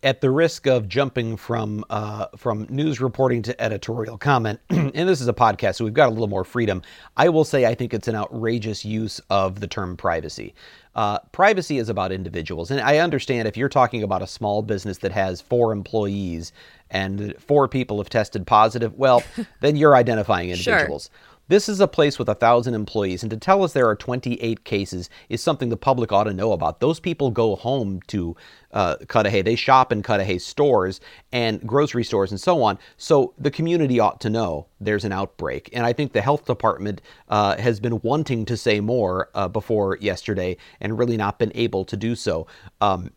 At 0.01 0.21
the 0.21 0.31
risk 0.31 0.67
of 0.67 0.89
jumping 0.89 1.37
from 1.37 1.85
uh, 1.91 2.27
from 2.37 2.67
news 2.71 3.01
reporting 3.01 3.43
to 3.43 3.61
editorial 3.61 4.17
comment, 4.17 4.61
and 4.71 4.93
this 4.95 5.21
is 5.21 5.27
a 5.27 5.33
podcast, 5.33 5.75
so 5.75 5.85
we've 5.85 5.93
got 5.93 6.09
a 6.09 6.13
little 6.13 6.29
more 6.29 6.45
freedom. 6.45 6.83
I 7.17 7.31
will 7.31 7.45
say 7.45 7.67
I 7.67 7.75
think 7.75 7.93
it's 7.93 8.07
an 8.07 8.15
outrageous 8.15 8.85
use 8.85 9.21
of 9.29 9.59
the 9.59 9.67
term 9.67 9.97
privacy. 9.97 10.55
Uh, 10.95 11.19
privacy 11.33 11.79
is 11.79 11.89
about 11.89 12.13
individuals, 12.13 12.71
and 12.71 12.81
I 12.81 12.99
understand 12.99 13.49
if 13.49 13.57
you're 13.57 13.69
talking 13.69 14.05
about 14.05 14.23
a 14.23 14.27
small 14.29 14.63
business 14.63 14.99
that 14.99 15.11
has 15.11 15.41
four 15.41 15.73
employees 15.73 16.53
and 16.91 17.35
four 17.39 17.67
people 17.67 17.99
have 17.99 18.09
tested 18.09 18.47
positive, 18.47 18.95
well, 18.97 19.25
then 19.61 19.75
you're 19.75 19.97
identifying 19.97 20.51
individuals. 20.51 21.11
Sure. 21.13 21.28
This 21.49 21.67
is 21.67 21.81
a 21.81 21.89
place 21.89 22.19
with 22.19 22.29
a 22.29 22.35
thousand 22.35 22.75
employees, 22.75 23.23
and 23.23 23.31
to 23.31 23.39
tell 23.39 23.65
us 23.65 23.73
there 23.73 23.89
are 23.89 23.97
28 23.97 24.65
cases 24.65 25.09
is 25.31 25.43
something 25.43 25.71
the 25.71 25.79
public 25.79 26.13
ought 26.13 26.25
to 26.25 26.35
know 26.35 26.53
about. 26.53 26.81
Those 26.81 27.01
people 27.01 27.31
go 27.31 27.57
home 27.57 28.03
to 28.09 28.37
uh, 28.73 28.97
Cudahy. 29.09 29.41
They 29.41 29.57
shop 29.57 29.91
in 29.91 30.03
Cudahy 30.03 30.41
stores 30.41 31.01
and 31.33 31.67
grocery 31.67 32.05
stores 32.05 32.31
and 32.31 32.39
so 32.39 32.63
on. 32.63 32.79
So 32.99 33.33
the 33.39 33.51
community 33.51 33.99
ought 33.99 34.21
to 34.21 34.29
know 34.29 34.67
there's 34.79 35.07
an 35.07 35.13
outbreak. 35.13 35.71
And 35.73 35.87
I 35.87 35.95
think 35.95 36.13
the 36.13 36.21
health 36.21 36.45
department 36.45 37.01
uh, 37.31 37.57
has 37.57 37.81
been 37.81 37.99
wanting 38.03 38.45
to 38.45 38.57
say 38.57 38.81
more 38.81 39.31
uh, 39.35 39.49
before 39.49 39.97
yesterday 40.03 40.59
and 40.83 40.99
really 40.99 41.17
not 41.17 41.39
been 41.39 41.53
able 41.55 41.87
to 41.87 41.97
do 41.97 42.15
so. 42.15 42.47
Um, 42.83 43.11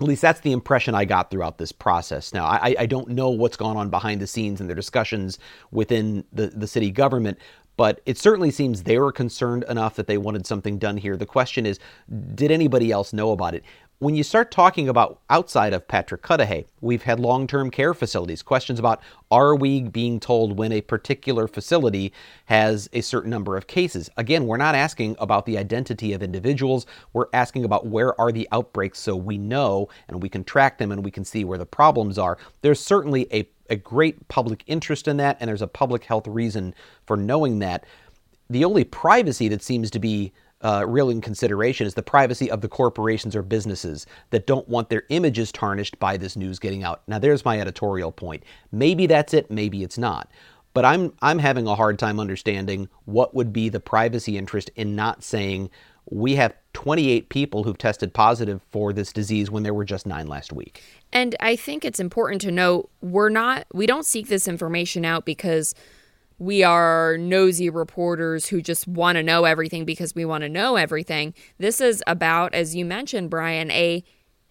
at 0.00 0.06
least 0.06 0.22
that's 0.22 0.40
the 0.40 0.52
impression 0.52 0.94
I 0.94 1.04
got 1.04 1.30
throughout 1.30 1.58
this 1.58 1.72
process. 1.72 2.34
Now, 2.34 2.44
I, 2.44 2.76
I, 2.78 2.86
don't 2.86 3.08
know 3.08 3.30
what's 3.30 3.56
gone 3.56 3.78
on 3.78 3.88
behind 3.88 4.20
the 4.20 4.26
scenes 4.26 4.60
in 4.60 4.66
their 4.66 4.76
discussions 4.76 5.38
within 5.70 6.22
the, 6.32 6.48
the 6.48 6.66
city 6.66 6.90
government, 6.90 7.38
but 7.76 8.00
it 8.06 8.18
certainly 8.18 8.50
seems 8.50 8.82
they 8.82 8.98
were 8.98 9.12
concerned 9.12 9.64
enough 9.68 9.96
that 9.96 10.06
they 10.06 10.18
wanted 10.18 10.46
something 10.46 10.78
done 10.78 10.96
here. 10.96 11.16
The 11.16 11.26
question 11.26 11.66
is, 11.66 11.78
did 12.34 12.50
anybody 12.50 12.90
else 12.90 13.12
know 13.12 13.32
about 13.32 13.54
it? 13.54 13.64
When 13.98 14.14
you 14.14 14.24
start 14.24 14.50
talking 14.50 14.90
about 14.90 15.20
outside 15.30 15.72
of 15.72 15.88
Patrick 15.88 16.20
Cudahy, 16.20 16.66
we've 16.82 17.04
had 17.04 17.18
long 17.18 17.46
term 17.46 17.70
care 17.70 17.94
facilities. 17.94 18.42
Questions 18.42 18.78
about 18.78 19.00
are 19.30 19.56
we 19.56 19.84
being 19.84 20.20
told 20.20 20.58
when 20.58 20.70
a 20.70 20.82
particular 20.82 21.48
facility 21.48 22.12
has 22.44 22.90
a 22.92 23.00
certain 23.00 23.30
number 23.30 23.56
of 23.56 23.66
cases? 23.66 24.10
Again, 24.18 24.46
we're 24.46 24.58
not 24.58 24.74
asking 24.74 25.16
about 25.18 25.46
the 25.46 25.56
identity 25.56 26.12
of 26.12 26.22
individuals. 26.22 26.84
We're 27.14 27.28
asking 27.32 27.64
about 27.64 27.86
where 27.86 28.20
are 28.20 28.32
the 28.32 28.46
outbreaks 28.52 28.98
so 28.98 29.16
we 29.16 29.38
know 29.38 29.88
and 30.08 30.22
we 30.22 30.28
can 30.28 30.44
track 30.44 30.76
them 30.76 30.92
and 30.92 31.02
we 31.02 31.10
can 31.10 31.24
see 31.24 31.44
where 31.44 31.56
the 31.56 31.64
problems 31.64 32.18
are. 32.18 32.36
There's 32.60 32.80
certainly 32.80 33.26
a 33.32 33.48
a 33.70 33.76
great 33.76 34.28
public 34.28 34.62
interest 34.66 35.08
in 35.08 35.16
that, 35.18 35.36
and 35.40 35.48
there's 35.48 35.62
a 35.62 35.66
public 35.66 36.04
health 36.04 36.26
reason 36.26 36.74
for 37.06 37.16
knowing 37.16 37.58
that. 37.60 37.84
The 38.48 38.64
only 38.64 38.84
privacy 38.84 39.48
that 39.48 39.62
seems 39.62 39.90
to 39.90 39.98
be 39.98 40.32
uh, 40.62 40.84
real 40.86 41.10
in 41.10 41.20
consideration 41.20 41.86
is 41.86 41.94
the 41.94 42.02
privacy 42.02 42.50
of 42.50 42.60
the 42.60 42.68
corporations 42.68 43.36
or 43.36 43.42
businesses 43.42 44.06
that 44.30 44.46
don't 44.46 44.68
want 44.68 44.88
their 44.88 45.02
images 45.10 45.52
tarnished 45.52 45.98
by 45.98 46.16
this 46.16 46.36
news 46.36 46.58
getting 46.58 46.82
out. 46.82 47.02
Now, 47.06 47.18
there's 47.18 47.44
my 47.44 47.60
editorial 47.60 48.10
point. 48.10 48.42
Maybe 48.72 49.06
that's 49.06 49.34
it, 49.34 49.50
maybe 49.50 49.82
it's 49.82 49.98
not. 49.98 50.30
But 50.72 50.84
I'm 50.84 51.12
I'm 51.22 51.38
having 51.38 51.66
a 51.66 51.74
hard 51.74 51.98
time 51.98 52.20
understanding 52.20 52.88
what 53.06 53.34
would 53.34 53.52
be 53.52 53.68
the 53.68 53.80
privacy 53.80 54.36
interest 54.36 54.70
in 54.76 54.94
not 54.94 55.24
saying 55.24 55.70
we 56.10 56.36
have 56.36 56.54
28 56.76 57.30
people 57.30 57.64
who've 57.64 57.78
tested 57.78 58.12
positive 58.12 58.60
for 58.70 58.92
this 58.92 59.10
disease 59.10 59.50
when 59.50 59.62
there 59.62 59.72
were 59.72 59.82
just 59.82 60.06
nine 60.06 60.26
last 60.26 60.52
week. 60.52 60.82
And 61.10 61.34
I 61.40 61.56
think 61.56 61.86
it's 61.86 61.98
important 61.98 62.42
to 62.42 62.52
note 62.52 62.90
we're 63.00 63.30
not, 63.30 63.66
we 63.72 63.86
don't 63.86 64.04
seek 64.04 64.28
this 64.28 64.46
information 64.46 65.02
out 65.02 65.24
because 65.24 65.74
we 66.38 66.62
are 66.62 67.16
nosy 67.16 67.70
reporters 67.70 68.48
who 68.48 68.60
just 68.60 68.86
want 68.86 69.16
to 69.16 69.22
know 69.22 69.44
everything 69.44 69.86
because 69.86 70.14
we 70.14 70.26
want 70.26 70.42
to 70.42 70.50
know 70.50 70.76
everything. 70.76 71.32
This 71.56 71.80
is 71.80 72.04
about, 72.06 72.52
as 72.52 72.76
you 72.76 72.84
mentioned, 72.84 73.30
Bryan, 73.30 73.70
a 73.70 74.04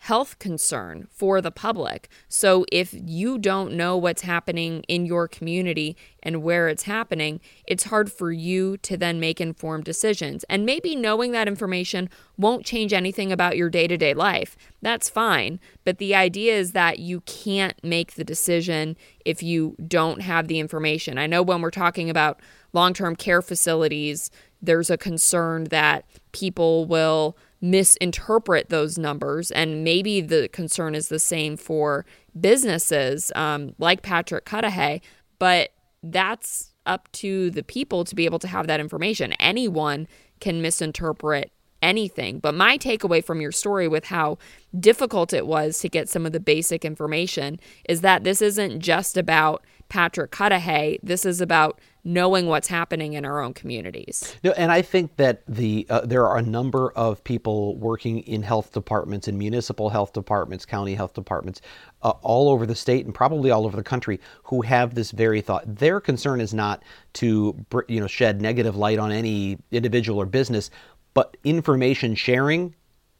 health 0.06 0.38
concern 0.38 1.08
for 1.10 1.42
the 1.42 1.50
public. 1.50 2.08
So 2.28 2.64
if 2.72 2.94
you 2.94 3.40
don't 3.40 3.74
know 3.74 3.98
what's 3.98 4.22
happening 4.22 4.84
in 4.88 5.08
your 5.08 5.28
community 5.28 5.98
and 6.22 6.44
where 6.44 6.68
it's 6.68 6.84
happening, 6.84 7.42
it's 7.66 7.86
hard 7.86 8.12
for 8.12 8.32
you 8.32 8.78
to 8.78 8.98
then 8.98 9.20
make 9.20 9.42
informed 9.42 9.84
decisions. 9.84 10.46
And 10.48 10.64
maybe 10.64 10.96
knowing 10.96 11.32
that 11.32 11.48
information 11.48 12.08
won't 12.38 12.68
change 12.68 12.94
anything 12.94 13.32
about 13.32 13.58
your 13.58 13.72
day 13.72 13.88
to 13.88 13.98
day 13.98 14.14
life. 14.14 14.56
That's 14.80 15.10
fine. 15.10 15.60
But 15.84 15.98
the 15.98 16.14
idea 16.14 16.54
is 16.54 16.74
that 16.74 17.00
you 17.00 17.22
can't 17.22 17.84
make 17.84 18.14
the 18.14 18.24
decision 18.24 18.98
if 19.26 19.42
you 19.42 19.76
don't 19.88 20.22
have 20.22 20.48
the 20.48 20.60
information. 20.60 21.18
I 21.18 21.26
know 21.26 21.42
when 21.42 21.64
we're 21.64 21.72
talking 21.72 22.12
about 22.12 22.40
long 22.74 22.94
term 22.94 23.16
care 23.16 23.42
facilities, 23.42 24.30
there's 24.62 24.92
a 24.92 24.98
concern 25.00 25.64
that 25.66 26.06
people 26.32 26.86
will 26.86 27.36
misinterpret 27.66 28.70
those 28.70 28.98
numbers. 28.98 29.52
And 29.52 29.84
maybe 29.84 30.22
the 30.22 30.48
concern 30.50 30.96
is 30.96 31.10
the 31.10 31.20
same 31.20 31.58
for 31.58 32.06
businesses 32.40 33.32
um, 33.36 33.74
like 33.80 34.02
Patrick 34.02 34.46
Cudahy, 34.46 35.02
but 35.40 35.72
that's 36.04 36.74
up 36.86 37.12
to 37.14 37.50
the 37.50 37.64
people 37.64 38.04
to 38.06 38.16
be 38.16 38.26
able 38.26 38.40
to 38.40 38.48
have 38.48 38.68
that 38.68 38.80
information. 38.80 39.34
Anyone 39.34 40.08
can 40.40 40.62
misinterpret 40.62 41.52
anything. 41.82 42.40
But 42.40 42.56
my 42.56 42.78
takeaway 42.78 43.24
from 43.24 43.42
your 43.42 43.52
story 43.52 43.88
with 43.88 44.06
how 44.06 44.38
difficult 44.80 45.34
it 45.34 45.48
was 45.48 45.80
to 45.80 45.90
get 45.90 46.10
some 46.10 46.26
of 46.26 46.32
the 46.32 46.40
basic 46.40 46.86
information 46.86 47.60
is 47.88 48.02
that 48.02 48.24
this 48.24 48.42
isn't 48.42 48.80
just 48.80 49.18
about 49.18 49.64
Patrick 49.90 50.32
Cudahy. 50.32 51.00
This 51.04 51.26
is 51.26 51.42
about 51.42 51.80
knowing 52.04 52.46
what's 52.46 52.68
happening 52.68 53.14
in 53.14 53.26
our 53.26 53.42
own 53.42 53.54
communities. 53.54 54.36
No, 54.44 54.52
and 54.52 54.72
I 54.72 54.82
think 54.82 55.16
that 55.18 55.42
the 55.48 55.88
uh, 55.90 56.02
there 56.02 56.28
are 56.28 56.38
a 56.38 56.42
number 56.42 56.92
of 56.92 57.24
people 57.24 57.76
working 57.78 58.20
in 58.20 58.44
health 58.44 58.72
departments, 58.72 59.28
in 59.28 59.38
municipal 59.38 59.90
health 59.90 60.14
departments, 60.14 60.66
county 60.66 60.94
health 60.94 61.14
departments, 61.14 61.62
uh, 62.04 62.12
all 62.22 62.50
over 62.50 62.66
the 62.66 62.76
state 62.76 63.06
and 63.06 63.14
probably 63.14 63.50
all 63.50 63.66
over 63.66 63.76
the 63.76 63.84
country, 63.84 64.20
who 64.44 64.62
have 64.62 64.94
this 64.94 65.12
very 65.12 65.42
thought. 65.42 65.64
Their 65.66 66.00
concern 66.00 66.40
is 66.40 66.54
not 66.54 66.84
to 67.14 67.66
you 67.88 68.00
know 68.00 68.08
shed 68.08 68.42
negative 68.42 68.76
light 68.76 69.00
on 69.00 69.12
any 69.12 69.58
individual 69.72 70.22
or 70.22 70.26
business, 70.26 70.70
but 71.14 71.36
information 71.44 72.14
sharing 72.14 72.76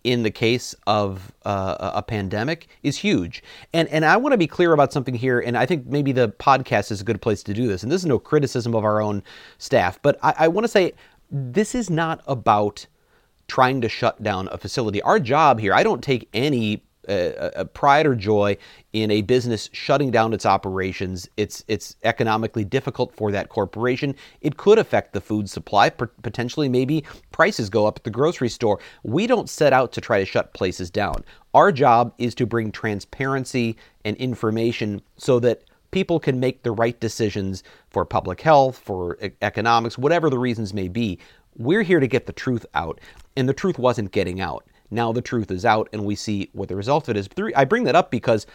in 0.06 0.22
the 0.22 0.30
case 0.30 0.76
of 0.86 1.34
uh, 1.46 1.92
a 1.96 2.04
pandemic 2.04 2.68
is 2.84 2.98
huge. 2.98 3.44
And 3.74 3.90
and 3.90 4.06
I 4.06 4.18
want 4.18 4.34
to 4.34 4.38
be 4.38 4.46
clear 4.48 4.72
about 4.72 4.94
something 4.94 5.16
here. 5.16 5.40
And 5.40 5.58
I 5.58 5.66
think 5.66 5.88
maybe 5.88 6.12
the 6.12 6.30
podcast 6.30 6.92
is 6.92 7.02
a 7.02 7.04
good 7.04 7.22
place 7.22 7.42
to 7.44 7.54
do 7.56 7.68
this. 7.68 7.82
And 7.82 7.92
this 7.92 8.02
is 8.02 8.06
no 8.06 8.20
criticism 8.20 8.76
of 8.76 8.86
our 8.86 9.02
own 9.02 9.24
staff, 9.58 10.00
but 10.02 10.20
I, 10.22 10.36
I 10.40 10.48
want 10.48 10.64
to 10.64 10.70
say 10.70 10.94
this 11.32 11.74
is 11.74 11.90
not 11.90 12.22
about 12.28 12.86
trying 13.48 13.82
to 13.82 13.90
shut 13.90 14.22
down 14.22 14.48
a 14.52 14.58
facility. 14.58 15.02
Our 15.02 15.20
job 15.20 15.60
here, 15.60 15.74
I 15.74 15.82
don't 15.84 16.04
take 16.04 16.30
any 16.34 16.85
a, 17.08 17.66
pride 17.66 18.06
or 18.06 18.16
joy 18.16 18.58
in 18.94 19.12
a 19.12 19.22
business 19.22 19.70
shutting 19.74 20.12
down 20.12 20.34
its 20.34 20.46
operations. 20.46 21.30
It's 21.38 21.64
it's 21.68 21.96
economically 22.04 22.64
difficult 22.64 23.16
for 23.16 23.32
that 23.32 23.50
corporation. 23.50 24.16
It 24.42 24.58
could 24.58 24.80
affect 24.80 25.14
the 25.14 25.22
food 25.22 25.50
supply. 25.50 25.90
Potentially, 25.90 26.70
maybe 26.70 27.04
prices 27.32 27.70
go 27.70 27.86
up 27.86 27.98
at 27.98 28.04
the 28.04 28.10
grocery 28.10 28.50
store. 28.50 28.80
We 29.04 29.28
don't 29.28 29.50
set 29.50 29.74
out 29.74 29.92
to 29.94 30.02
try 30.02 30.20
to 30.20 30.26
shut 30.26 30.54
places 30.54 30.90
down. 30.90 31.24
Our 31.54 31.72
job 31.72 32.14
is 32.18 32.36
to 32.36 32.46
bring 32.46 32.72
transparency 32.72 33.78
and 34.04 34.16
information 34.18 35.02
so 35.18 35.40
that 35.40 35.64
people 35.92 36.20
can 36.20 36.40
make 36.40 36.64
the 36.64 36.72
right 36.72 37.00
decisions 37.00 37.64
for 37.90 38.06
public 38.06 38.42
health, 38.42 38.78
for 38.78 39.18
economics, 39.42 39.98
whatever 39.98 40.30
the 40.30 40.38
reasons 40.38 40.74
may 40.74 40.90
be. 40.90 41.18
We're 41.58 41.84
here 41.84 42.02
to 42.02 42.08
get 42.08 42.26
the 42.26 42.34
truth 42.34 42.66
out, 42.74 43.00
and 43.38 43.48
the 43.48 43.54
truth 43.54 43.80
wasn't 43.80 44.12
getting 44.12 44.42
out. 44.42 44.66
Now 44.96 45.12
the 45.12 45.22
truth 45.22 45.52
is 45.52 45.66
out, 45.66 45.90
and 45.94 46.06
we 46.06 46.16
see 46.16 46.50
what 46.54 46.70
the 46.70 46.76
result 46.76 47.08
of 47.08 47.16
it 47.16 47.20
is. 47.20 47.30
I 47.56 47.66
bring 47.66 47.84
that 47.84 47.96
up 47.96 48.10
because 48.10 48.48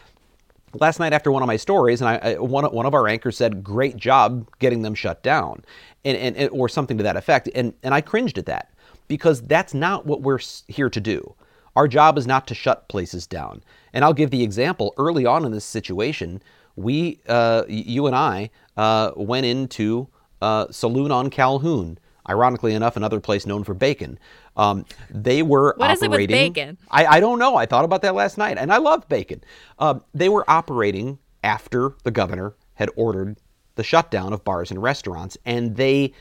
last 0.75 0.99
night 0.99 1.13
after 1.13 1.31
one 1.31 1.43
of 1.43 1.47
my 1.47 1.57
stories, 1.57 2.01
and 2.01 2.09
I, 2.09 2.39
one, 2.39 2.65
one 2.65 2.87
of 2.87 2.95
our 2.95 3.07
anchors 3.07 3.37
said, 3.37 3.63
"Great 3.63 3.97
job 3.97 4.49
getting 4.59 4.83
them 4.83 4.95
shut 4.95 5.23
down," 5.23 5.65
and, 6.05 6.17
and 6.17 6.51
or 6.51 6.69
something 6.69 6.97
to 6.97 7.03
that 7.05 7.17
effect, 7.17 7.49
and 7.55 7.75
and 7.83 7.95
I 7.95 8.01
cringed 8.01 8.39
at 8.39 8.47
that 8.47 8.73
because 9.07 9.43
that's 9.43 9.75
not 9.75 10.07
what 10.07 10.23
we're 10.23 10.41
here 10.69 10.89
to 10.89 11.01
do. 11.01 11.35
Our 11.77 11.89
job 11.89 12.19
is 12.19 12.27
not 12.27 12.47
to 12.49 12.55
shut 12.55 12.89
places 12.89 13.27
down. 13.27 13.63
And 13.93 14.05
I'll 14.05 14.13
give 14.13 14.31
the 14.31 14.43
example. 14.43 14.95
Early 14.97 15.27
on 15.27 15.45
in 15.45 15.53
this 15.53 15.65
situation, 15.65 16.43
we, 16.77 17.21
uh, 17.29 17.65
you 17.69 18.07
and 18.07 18.15
I, 18.15 18.51
uh, 18.77 19.13
went 19.17 19.47
into 19.47 20.09
uh, 20.43 20.67
Saloon 20.71 21.11
on 21.11 21.31
Calhoun 21.31 21.99
ironically 22.29 22.75
enough, 22.75 22.97
another 22.97 23.21
place 23.21 23.47
known 23.47 23.65
for 23.65 23.75
bacon. 23.75 24.19
Um, 24.57 24.85
they 25.11 25.43
were 25.43 25.75
what 25.77 25.91
operating. 25.91 26.11
What 26.11 26.21
is 26.21 26.27
it 26.27 26.31
with 26.31 26.55
bacon? 26.55 26.79
I, 26.91 27.07
I 27.07 27.21
don't 27.21 27.39
know. 27.39 27.57
I 27.57 27.67
thought 27.67 27.85
about 27.85 28.03
that 28.03 28.15
last 28.15 28.39
night, 28.39 28.59
and 28.59 28.73
I 28.73 28.79
love 28.79 29.09
bacon. 29.09 29.43
Um, 29.79 30.03
they 30.15 30.29
were 30.29 30.49
operating 30.51 31.19
after 31.43 31.95
the 32.05 32.11
governor 32.11 32.55
had 32.75 32.91
ordered 32.97 33.39
the 33.77 33.85
shutdown 33.85 34.33
of 34.33 34.45
bars 34.45 34.71
and 34.71 34.83
restaurants, 34.83 35.39
and 35.47 35.77
they 35.77 36.13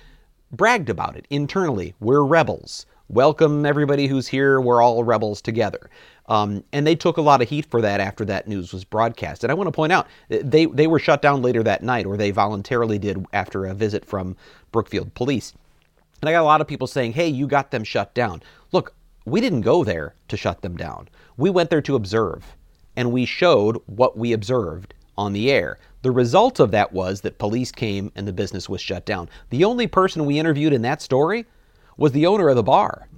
bragged 0.52 0.90
about 0.90 1.16
it 1.16 1.26
internally. 1.30 1.94
We're 2.00 2.24
rebels. 2.24 2.86
Welcome 3.08 3.66
everybody 3.66 4.08
who's 4.08 4.28
here. 4.28 4.62
We're 4.62 4.82
all 4.82 5.04
rebels 5.04 5.42
together. 5.42 5.90
Um, 6.28 6.64
and 6.72 6.86
they 6.86 6.96
took 6.96 7.18
a 7.18 7.22
lot 7.22 7.42
of 7.42 7.50
heat 7.50 7.66
for 7.66 7.82
that 7.82 8.00
after 8.00 8.24
that 8.26 8.48
news 8.48 8.72
was 8.72 8.84
broadcast. 8.84 9.44
And 9.44 9.50
I 9.52 9.56
want 9.56 9.68
to 9.68 9.72
point 9.72 9.92
out 9.92 10.08
they 10.30 10.68
they 10.68 10.86
were 10.86 11.00
shut 11.00 11.22
down 11.22 11.42
later 11.42 11.64
that 11.64 11.82
night, 11.82 12.06
or 12.06 12.18
they 12.18 12.30
voluntarily 12.30 13.00
did 13.00 13.26
after 13.34 13.66
a 13.66 13.74
visit 13.74 14.06
from 14.06 14.38
Brookfield 14.72 15.14
Police. 15.16 15.54
And 16.22 16.30
I 16.30 16.34
got 16.34 16.42
a 16.42 16.44
lot 16.44 16.62
of 16.62 16.68
people 16.68 16.88
saying, 16.88 17.14
hey, 17.14 17.28
you 17.28 17.48
got 17.48 17.72
them 17.72 17.84
shut 17.84 18.14
down. 18.14 18.42
Look, 18.72 18.94
we 19.26 19.42
didn't 19.42 19.62
go 19.62 19.84
there 19.84 20.16
to 20.28 20.38
shut 20.38 20.62
them 20.62 20.76
down. 20.76 21.10
We 21.38 21.50
went 21.50 21.70
there 21.70 21.82
to 21.82 21.96
observe, 21.96 22.56
and 22.96 23.12
we 23.12 23.26
showed 23.26 23.78
what 23.86 24.18
we 24.18 24.34
observed 24.34 24.94
on 25.18 25.34
the 25.34 25.52
air. 25.52 25.78
The 26.02 26.12
result 26.12 26.60
of 26.60 26.72
that 26.72 26.94
was 26.94 27.22
that 27.22 27.38
police 27.38 27.72
came 27.72 28.12
and 28.16 28.28
the 28.28 28.34
business 28.34 28.70
was 28.70 28.82
shut 28.82 29.06
down. 29.06 29.30
The 29.50 29.66
only 29.66 29.88
person 29.88 30.26
we 30.26 30.40
interviewed 30.40 30.74
in 30.74 30.82
that 30.84 31.02
story 31.02 31.46
was 31.98 32.14
the 32.14 32.26
owner 32.26 32.48
of 32.48 32.56
the 32.56 32.64
bar. 32.64 33.10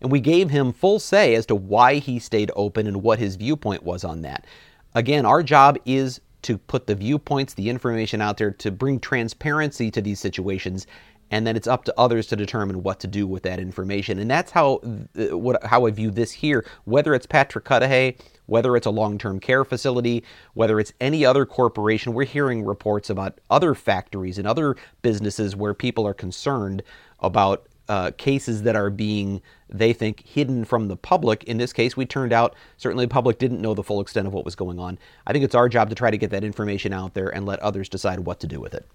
And 0.00 0.10
we 0.10 0.20
gave 0.20 0.48
him 0.48 0.72
full 0.72 0.98
say 0.98 1.34
as 1.34 1.44
to 1.46 1.54
why 1.54 1.96
he 1.96 2.18
stayed 2.18 2.50
open 2.56 2.86
and 2.86 3.02
what 3.02 3.18
his 3.18 3.36
viewpoint 3.36 3.82
was 3.82 4.04
on 4.04 4.22
that. 4.22 4.46
Again, 4.94 5.26
our 5.26 5.42
job 5.42 5.76
is 5.84 6.20
to 6.42 6.56
put 6.56 6.86
the 6.86 6.94
viewpoints, 6.94 7.52
the 7.52 7.68
information 7.68 8.22
out 8.22 8.38
there, 8.38 8.50
to 8.52 8.70
bring 8.70 8.98
transparency 8.98 9.90
to 9.90 10.00
these 10.00 10.18
situations 10.18 10.86
and 11.30 11.46
then 11.46 11.56
it's 11.56 11.66
up 11.66 11.84
to 11.84 11.94
others 11.98 12.26
to 12.28 12.36
determine 12.36 12.82
what 12.82 13.00
to 13.00 13.06
do 13.06 13.26
with 13.26 13.42
that 13.44 13.58
information. 13.58 14.18
And 14.18 14.30
that's 14.30 14.50
how 14.50 14.80
uh, 15.18 15.36
what, 15.36 15.64
how 15.64 15.86
I 15.86 15.90
view 15.90 16.10
this 16.10 16.32
here. 16.32 16.64
Whether 16.84 17.14
it's 17.14 17.26
Patrick 17.26 17.64
Cudahy, 17.64 18.16
whether 18.46 18.76
it's 18.76 18.86
a 18.86 18.90
long-term 18.90 19.40
care 19.40 19.64
facility, 19.64 20.24
whether 20.54 20.80
it's 20.80 20.92
any 21.00 21.24
other 21.24 21.46
corporation, 21.46 22.12
we're 22.12 22.24
hearing 22.24 22.64
reports 22.64 23.08
about 23.08 23.40
other 23.48 23.74
factories 23.74 24.38
and 24.38 24.46
other 24.46 24.76
businesses 25.02 25.54
where 25.54 25.74
people 25.74 26.06
are 26.06 26.14
concerned 26.14 26.82
about 27.20 27.66
uh, 27.88 28.12
cases 28.16 28.62
that 28.62 28.76
are 28.76 28.88
being, 28.88 29.42
they 29.68 29.92
think, 29.92 30.24
hidden 30.24 30.64
from 30.64 30.86
the 30.86 30.96
public. 30.96 31.42
In 31.44 31.58
this 31.58 31.72
case, 31.72 31.96
we 31.96 32.06
turned 32.06 32.32
out 32.32 32.54
certainly 32.76 33.04
the 33.04 33.10
public 33.10 33.38
didn't 33.38 33.60
know 33.60 33.74
the 33.74 33.82
full 33.82 34.00
extent 34.00 34.28
of 34.28 34.32
what 34.32 34.44
was 34.44 34.54
going 34.54 34.78
on. 34.78 34.96
I 35.26 35.32
think 35.32 35.44
it's 35.44 35.56
our 35.56 35.68
job 35.68 35.88
to 35.88 35.96
try 35.96 36.10
to 36.10 36.18
get 36.18 36.30
that 36.30 36.44
information 36.44 36.92
out 36.92 37.14
there 37.14 37.28
and 37.28 37.46
let 37.46 37.58
others 37.58 37.88
decide 37.88 38.20
what 38.20 38.38
to 38.40 38.46
do 38.46 38.60
with 38.60 38.74
it. 38.74 38.86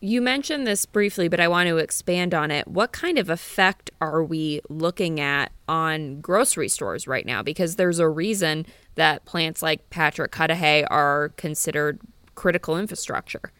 You 0.00 0.20
mentioned 0.20 0.66
this 0.66 0.84
briefly, 0.86 1.28
but 1.28 1.40
I 1.40 1.48
want 1.48 1.68
to 1.68 1.78
expand 1.78 2.34
on 2.34 2.50
it. 2.50 2.68
What 2.68 2.92
kind 2.92 3.18
of 3.18 3.30
effect 3.30 3.90
are 4.00 4.22
we 4.22 4.60
looking 4.68 5.20
at 5.20 5.52
on 5.66 6.20
grocery 6.20 6.68
stores 6.68 7.06
right 7.06 7.24
now? 7.24 7.42
Because 7.42 7.76
there's 7.76 7.98
a 7.98 8.08
reason 8.08 8.66
that 8.96 9.24
plants 9.24 9.62
like 9.62 9.88
Patrick 9.90 10.30
Cudahy 10.32 10.84
are 10.86 11.30
considered 11.36 12.00
critical 12.34 12.78
infrastructure. 12.78 13.52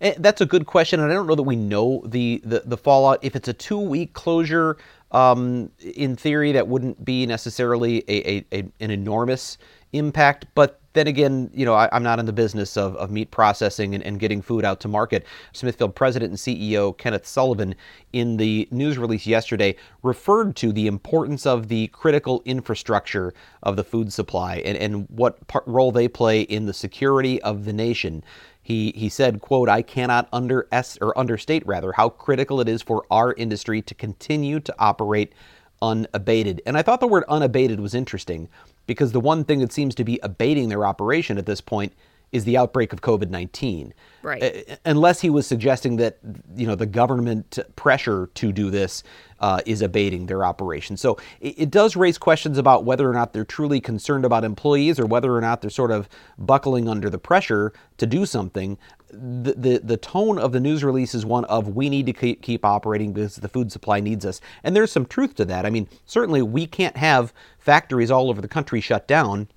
Eh, 0.00 0.14
that's 0.18 0.40
a 0.40 0.46
good 0.46 0.66
question, 0.66 1.00
and 1.00 1.10
I 1.10 1.14
don't 1.14 1.26
know 1.26 1.34
that 1.34 1.42
we 1.44 1.56
know 1.56 2.02
the 2.04 2.42
the, 2.44 2.62
the 2.66 2.76
fallout. 2.76 3.20
If 3.22 3.34
it's 3.34 3.48
a 3.48 3.54
two 3.54 3.78
week 3.78 4.12
closure, 4.12 4.76
um, 5.12 5.70
in 5.80 6.16
theory, 6.16 6.52
that 6.52 6.68
wouldn't 6.68 7.02
be 7.04 7.24
necessarily 7.26 8.04
a, 8.08 8.30
a, 8.30 8.44
a, 8.52 8.58
an 8.80 8.90
enormous 8.90 9.56
impact, 9.92 10.46
but 10.54 10.81
then 10.94 11.06
again, 11.06 11.50
you 11.54 11.64
know, 11.64 11.74
I, 11.74 11.88
am 11.94 12.02
not 12.02 12.18
in 12.18 12.26
the 12.26 12.32
business 12.32 12.76
of, 12.76 12.96
of 12.96 13.10
meat 13.10 13.30
processing 13.30 13.94
and, 13.94 14.04
and, 14.04 14.20
getting 14.20 14.42
food 14.42 14.64
out 14.64 14.80
to 14.80 14.88
market. 14.88 15.26
Smithfield 15.52 15.94
president 15.94 16.30
and 16.30 16.38
CEO 16.38 16.96
Kenneth 16.96 17.26
Sullivan, 17.26 17.74
in 18.12 18.36
the 18.36 18.68
news 18.70 18.98
release 18.98 19.26
yesterday, 19.26 19.74
referred 20.02 20.54
to 20.56 20.72
the 20.72 20.86
importance 20.86 21.46
of 21.46 21.68
the 21.68 21.88
critical 21.88 22.42
infrastructure 22.44 23.32
of 23.62 23.76
the 23.76 23.84
food 23.84 24.12
supply 24.12 24.56
and, 24.56 24.76
and 24.76 25.08
what 25.08 25.46
part, 25.48 25.66
role 25.66 25.92
they 25.92 26.08
play 26.08 26.42
in 26.42 26.66
the 26.66 26.74
security 26.74 27.40
of 27.42 27.64
the 27.64 27.72
nation. 27.72 28.22
He, 28.62 28.92
he 28.94 29.08
said, 29.08 29.40
quote, 29.40 29.68
I 29.68 29.82
cannot 29.82 30.28
under 30.32 30.68
or 31.00 31.18
understate 31.18 31.66
rather 31.66 31.92
how 31.92 32.10
critical 32.10 32.60
it 32.60 32.68
is 32.68 32.80
for 32.80 33.04
our 33.10 33.32
industry 33.34 33.82
to 33.82 33.94
continue 33.94 34.60
to 34.60 34.74
operate 34.78 35.32
unabated. 35.80 36.62
And 36.64 36.78
I 36.78 36.82
thought 36.82 37.00
the 37.00 37.08
word 37.08 37.24
unabated 37.28 37.80
was 37.80 37.92
interesting 37.92 38.48
because 38.86 39.12
the 39.12 39.20
one 39.20 39.44
thing 39.44 39.60
that 39.60 39.72
seems 39.72 39.94
to 39.94 40.04
be 40.04 40.18
abating 40.22 40.68
their 40.68 40.84
operation 40.84 41.38
at 41.38 41.46
this 41.46 41.60
point 41.60 41.92
is 42.32 42.44
the 42.44 42.56
outbreak 42.56 42.92
of 42.92 43.02
COVID 43.02 43.30
19. 43.30 43.94
Right. 44.22 44.42
Uh, 44.42 44.76
unless 44.84 45.20
he 45.20 45.30
was 45.30 45.46
suggesting 45.46 45.96
that, 45.96 46.18
you 46.56 46.66
know, 46.66 46.74
the 46.74 46.86
government 46.86 47.58
pressure 47.76 48.30
to 48.34 48.52
do 48.52 48.70
this 48.70 49.02
uh, 49.40 49.60
is 49.66 49.82
abating 49.82 50.26
their 50.26 50.44
operation. 50.44 50.96
So 50.96 51.18
it, 51.40 51.54
it, 51.58 51.70
does 51.70 51.96
raise 51.96 52.16
questions 52.16 52.58
about 52.58 52.84
whether 52.84 53.10
or 53.10 53.12
not 53.12 53.32
they're 53.32 53.44
truly 53.44 53.80
concerned 53.80 54.24
about 54.24 54.44
employees 54.44 55.00
or 55.00 55.06
whether 55.06 55.36
or 55.36 55.40
not 55.40 55.60
they're 55.60 55.70
sort 55.70 55.90
of 55.90 56.08
buckling 56.38 56.88
under 56.88 57.10
the 57.10 57.18
pressure 57.18 57.72
to 57.98 58.06
do 58.06 58.24
something. 58.24 58.78
The, 59.10 59.54
the, 59.54 59.80
the 59.82 59.96
tone 59.96 60.38
of 60.38 60.52
the 60.52 60.60
news 60.60 60.84
release 60.84 61.14
is 61.14 61.26
one 61.26 61.44
of 61.46 61.74
we 61.74 61.90
need 61.90 62.06
to 62.06 62.12
keep, 62.12 62.40
keep 62.40 62.64
operating 62.64 63.12
because 63.12 63.36
the 63.36 63.48
food 63.48 63.72
supply 63.72 63.98
needs 63.98 64.24
us. 64.24 64.40
And 64.62 64.74
there's 64.76 64.92
some 64.92 65.04
truth 65.04 65.34
to 65.34 65.44
that. 65.46 65.66
I 65.66 65.70
mean, 65.70 65.88
certainly 66.06 66.40
we 66.40 66.66
can't 66.66 66.96
have 66.96 67.34
factories 67.58 68.10
all 68.10 68.30
over 68.30 68.40
the 68.40 68.48
country 68.48 68.80
shut 68.80 69.08
down 69.08 69.48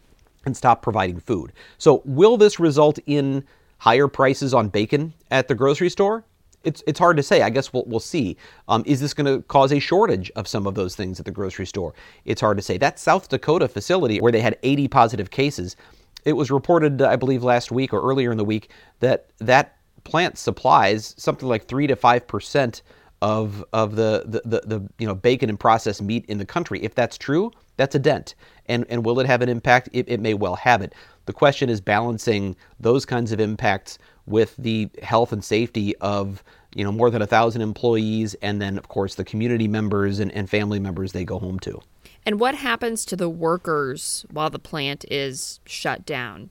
and 0.46 0.56
stop 0.56 0.82
providing 0.82 1.20
food. 1.20 1.54
So, 1.78 2.02
will 2.06 2.38
this 2.38 2.60
result 2.60 3.00
in 3.06 3.44
higher 3.80 4.08
prices 4.08 4.54
on 4.54 4.70
bacon 4.70 5.14
at 5.32 5.48
the 5.48 5.56
grocery 5.56 5.90
store? 5.90 6.24
It's, 6.64 6.82
it's 6.88 6.98
hard 6.98 7.18
to 7.18 7.24
say. 7.24 7.44
I 7.44 7.52
guess 7.52 7.72
we'll, 7.72 7.84
we'll 7.86 8.00
see. 8.00 8.38
Um, 8.68 8.84
is 8.88 9.00
this 9.00 9.14
going 9.14 9.28
to 9.28 9.44
cause 9.48 9.72
a 9.72 9.80
shortage 9.80 10.32
of 10.36 10.48
some 10.48 10.66
of 10.66 10.74
those 10.74 10.96
things 10.96 11.20
at 11.20 11.26
the 11.26 11.32
grocery 11.32 11.68
store? 11.68 11.94
It's 12.26 12.42
hard 12.42 12.58
to 12.58 12.64
say. 12.64 12.78
That 12.78 12.98
South 12.98 13.30
Dakota 13.30 13.68
facility 13.68 14.20
where 14.20 14.32
they 14.32 14.42
had 14.42 14.58
80 14.64 14.88
positive 14.88 15.30
cases, 15.30 15.76
it 16.24 16.34
was 16.34 16.50
reported, 16.50 17.04
I 17.04 17.18
believe, 17.18 17.44
last 17.44 17.72
week 17.72 17.94
or 17.94 18.02
earlier 18.02 18.32
in 18.32 18.38
the 18.38 18.46
week 18.46 18.72
that 19.00 19.30
that 19.40 19.78
plant 20.04 20.38
supplies 20.38 21.14
something 21.18 21.48
like 21.48 21.68
3 21.68 21.88
to 21.88 21.96
5 21.96 22.28
percent 22.28 22.82
of 23.22 23.64
of 23.74 23.96
the, 23.96 24.24
the, 24.26 24.42
the, 24.46 24.62
the, 24.68 24.90
you 25.00 25.08
know 25.08 25.16
bacon 25.16 25.50
and 25.50 25.60
processed 25.60 26.02
meat 26.02 26.26
in 26.28 26.38
the 26.38 26.46
country. 26.46 26.82
If 26.84 26.96
that's 26.96 27.18
true, 27.18 27.52
that's 27.78 27.96
a 27.96 28.00
dent. 28.00 28.36
And 28.68 28.86
and 28.90 29.06
will 29.06 29.20
it 29.20 29.26
have 29.26 29.42
an 29.42 29.50
impact? 29.50 29.90
It, 29.94 30.10
it 30.10 30.20
may 30.20 30.34
well 30.34 30.56
have 30.56 30.82
it. 30.82 30.94
The 31.26 31.34
question 31.34 31.70
is 31.70 31.82
balancing 31.82 32.56
those 32.80 33.06
kinds 33.06 33.32
of 33.32 33.40
impacts 33.40 33.98
with 34.26 34.56
the 34.58 34.90
health 35.02 35.32
and 35.32 35.44
safety 35.44 35.96
of 35.98 36.44
you 36.76 36.84
know 36.84 36.92
more 36.92 37.10
than 37.10 37.22
a 37.22 37.28
thousand 37.28 37.62
employees 37.62 38.36
and 38.42 38.62
then 38.62 38.78
of 38.78 38.88
course 38.88 39.16
the 39.16 39.24
community 39.24 39.68
members 39.68 40.20
and, 40.20 40.32
and 40.32 40.50
family 40.50 40.80
members 40.80 41.12
they 41.12 41.26
go 41.26 41.40
home 41.40 41.60
to. 41.60 41.82
And 42.26 42.40
what 42.40 42.56
happens 42.56 43.06
to 43.06 43.16
the 43.16 43.30
workers 43.30 44.26
while 44.32 44.50
the 44.50 44.60
plant 44.60 45.06
is 45.12 45.60
shut 45.66 46.06
down? 46.06 46.50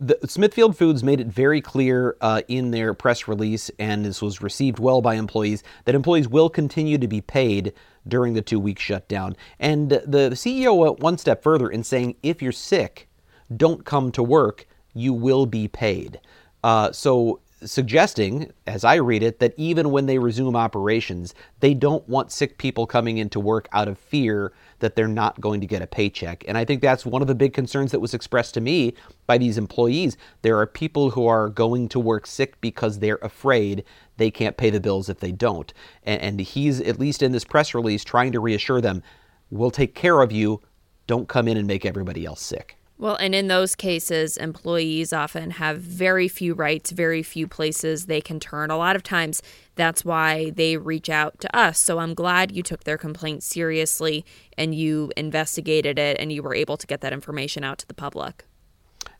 The, 0.00 0.16
Smithfield 0.26 0.76
Foods 0.76 1.02
made 1.02 1.18
it 1.18 1.26
very 1.26 1.60
clear 1.60 2.16
uh, 2.20 2.42
in 2.46 2.70
their 2.70 2.94
press 2.94 3.26
release, 3.26 3.68
and 3.80 4.04
this 4.04 4.22
was 4.22 4.40
received 4.40 4.78
well 4.78 5.02
by 5.02 5.14
employees, 5.14 5.64
that 5.86 5.94
employees 5.96 6.28
will 6.28 6.48
continue 6.48 6.98
to 6.98 7.08
be 7.08 7.20
paid 7.20 7.72
during 8.06 8.34
the 8.34 8.42
two 8.42 8.60
week 8.60 8.78
shutdown. 8.78 9.34
And 9.58 9.90
the, 9.90 10.30
CEO 10.34 10.76
went 10.76 11.00
one 11.00 11.18
step 11.18 11.42
further 11.42 11.68
in 11.68 11.82
saying 11.82 12.14
if 12.22 12.40
you're 12.40 12.52
sick, 12.52 13.08
don't 13.56 13.84
come 13.84 14.12
to 14.12 14.22
work, 14.22 14.66
you 14.94 15.12
will 15.12 15.46
be 15.46 15.66
paid. 15.66 16.20
Uh, 16.62 16.92
so 16.92 17.40
suggesting, 17.64 18.52
as 18.68 18.84
I 18.84 18.96
read 18.96 19.24
it, 19.24 19.40
that 19.40 19.54
even 19.56 19.90
when 19.90 20.06
they 20.06 20.18
resume 20.18 20.54
operations, 20.54 21.34
they 21.58 21.74
don't 21.74 22.08
want 22.08 22.30
sick 22.30 22.58
people 22.58 22.86
coming 22.86 23.18
into 23.18 23.40
work 23.40 23.68
out 23.72 23.88
of 23.88 23.98
fear 23.98 24.52
that 24.80 24.96
they're 24.96 25.08
not 25.08 25.40
going 25.40 25.60
to 25.60 25.66
get 25.66 25.82
a 25.82 25.86
paycheck. 25.86 26.44
And 26.46 26.56
I 26.56 26.64
think 26.64 26.80
that's 26.80 27.04
one 27.04 27.22
of 27.22 27.28
the 27.28 27.34
big 27.34 27.52
concerns 27.52 27.90
that 27.92 28.00
was 28.00 28.14
expressed 28.14 28.54
to 28.54 28.60
me 28.60 28.94
by 29.26 29.38
these 29.38 29.58
employees. 29.58 30.16
There 30.42 30.58
are 30.58 30.66
people 30.66 31.10
who 31.10 31.26
are 31.26 31.48
going 31.48 31.88
to 31.90 32.00
work 32.00 32.26
sick 32.26 32.60
because 32.60 32.98
they're 32.98 33.18
afraid 33.22 33.84
they 34.16 34.30
can't 34.30 34.56
pay 34.56 34.70
the 34.70 34.80
bills 34.80 35.08
if 35.08 35.20
they 35.20 35.32
don't. 35.32 35.72
And, 36.04 36.20
and 36.20 36.40
he's, 36.40 36.80
at 36.80 36.98
least 36.98 37.22
in 37.22 37.32
this 37.32 37.44
press 37.44 37.74
release, 37.74 38.04
trying 38.04 38.32
to 38.32 38.40
reassure 38.40 38.80
them 38.80 39.02
we'll 39.50 39.70
take 39.70 39.94
care 39.94 40.20
of 40.20 40.32
you. 40.32 40.60
Don't 41.06 41.28
come 41.28 41.48
in 41.48 41.56
and 41.56 41.66
make 41.66 41.86
everybody 41.86 42.24
else 42.24 42.40
sick. 42.40 42.77
Well, 43.00 43.14
and 43.14 43.32
in 43.32 43.46
those 43.46 43.76
cases, 43.76 44.36
employees 44.36 45.12
often 45.12 45.52
have 45.52 45.78
very 45.78 46.26
few 46.26 46.52
rights, 46.52 46.90
very 46.90 47.22
few 47.22 47.46
places 47.46 48.06
they 48.06 48.20
can 48.20 48.40
turn. 48.40 48.72
A 48.72 48.76
lot 48.76 48.96
of 48.96 49.04
times, 49.04 49.40
that's 49.76 50.04
why 50.04 50.50
they 50.50 50.76
reach 50.76 51.08
out 51.08 51.40
to 51.40 51.56
us. 51.56 51.78
So 51.78 52.00
I'm 52.00 52.12
glad 52.12 52.50
you 52.50 52.64
took 52.64 52.82
their 52.82 52.98
complaint 52.98 53.44
seriously 53.44 54.24
and 54.56 54.74
you 54.74 55.12
investigated 55.16 55.96
it 55.96 56.16
and 56.18 56.32
you 56.32 56.42
were 56.42 56.56
able 56.56 56.76
to 56.76 56.88
get 56.88 57.00
that 57.02 57.12
information 57.12 57.62
out 57.62 57.78
to 57.78 57.86
the 57.86 57.94
public. 57.94 58.44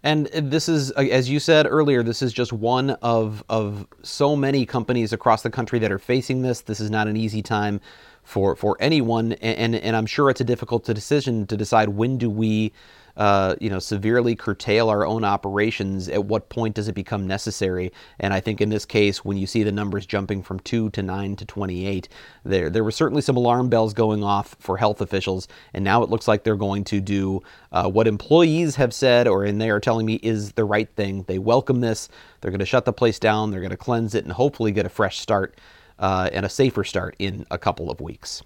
And 0.03 0.27
this 0.27 0.69
is, 0.69 0.93
uh, 0.93 1.03
as 1.11 1.31
you 1.31 1.38
said 1.38 1.67
earlier, 1.69 2.03
this 2.03 2.21
is 2.21 2.33
just 2.33 2.53
one 2.53 2.91
of, 3.03 3.45
of 3.49 3.87
so 4.03 4.35
many 4.35 4.67
companies 4.67 5.12
across 5.12 5.43
the 5.43 5.51
country 5.51 5.79
that 5.79 5.93
are 5.93 5.99
facing 6.01 6.43
this. 6.43 6.62
This 6.62 6.81
is 6.81 6.91
not 6.91 7.07
an 7.07 7.17
easy 7.17 7.43
time 7.43 7.81
for, 8.25 8.57
for 8.57 8.77
anyone. 8.81 9.33
And, 9.35 9.75
and, 9.75 9.75
and 9.77 9.97
I'm 9.97 10.07
sure 10.07 10.31
it's 10.31 10.41
a 10.41 10.45
difficult 10.45 10.85
decision 10.85 11.47
to 11.47 11.57
decide 11.57 11.91
when 11.91 12.19
do 12.19 12.29
we 12.29 12.73
uh, 13.18 13.57
you 13.61 13.68
know, 13.68 13.81
severely 13.81 14.37
curtail 14.37 14.88
our 14.88 15.04
own 15.04 15.24
operations, 15.24 16.09
at 16.09 16.24
what 16.24 16.48
point 16.48 16.76
does 16.76 16.87
it 16.87 16.94
become 16.94 17.26
necessary? 17.26 17.92
And 18.20 18.33
I 18.33 18.38
think 18.38 18.61
in 18.61 18.68
this 18.68 18.85
case, 18.87 19.24
when 19.24 19.37
you 19.37 19.46
see 19.46 19.64
the 19.64 19.72
numbers 19.72 20.07
jumping 20.07 20.40
from 20.40 20.61
2 20.61 20.90
to 20.90 21.02
9 21.02 21.35
to 21.37 21.44
28, 21.44 22.09
there, 22.44 22.70
there 22.70 22.85
were 22.85 22.92
certainly 22.92 23.20
some 23.20 23.37
alarm 23.37 23.68
bells 23.68 23.92
going 23.92 24.22
off 24.22 24.54
for 24.61 24.76
health 24.76 25.00
officials. 25.00 25.48
And 25.74 25.85
now 25.85 26.04
it 26.04 26.11
looks 26.11 26.28
like 26.28 26.44
they're 26.44 26.54
going 26.54 26.85
to 26.85 27.00
do 27.00 27.42
uh, 27.72 27.90
what 27.90 28.07
employees 28.07 28.76
have 28.76 28.94
said, 28.94 29.26
or 29.26 29.44
in 29.44 29.59
they 29.59 29.70
are 29.70 29.81
telling 29.81 30.07
me 30.07 30.20
is 30.22 30.52
the 30.52 30.64
right 30.64 30.88
thing. 30.94 31.24
They 31.26 31.40
welcome 31.40 31.81
this. 31.81 32.09
They're 32.40 32.52
going 32.52 32.61
to 32.61 32.66
shut 32.66 32.85
the 32.85 32.92
place 32.92 33.18
down. 33.18 33.50
They're 33.50 33.61
going 33.61 33.70
to 33.70 33.76
cleanse 33.76 34.14
it 34.14 34.22
and 34.22 34.33
hopefully 34.33 34.70
get 34.70 34.87
a 34.87 34.90
fresh 34.90 35.18
start 35.18 35.59
uh, 35.98 36.31
and 36.33 36.46
a 36.46 36.48
safer 36.48 36.85
start 36.85 37.16
in 37.18 37.46
a 37.50 37.59
couple 37.59 37.90
of 37.90 38.00
weeks. 38.00 38.44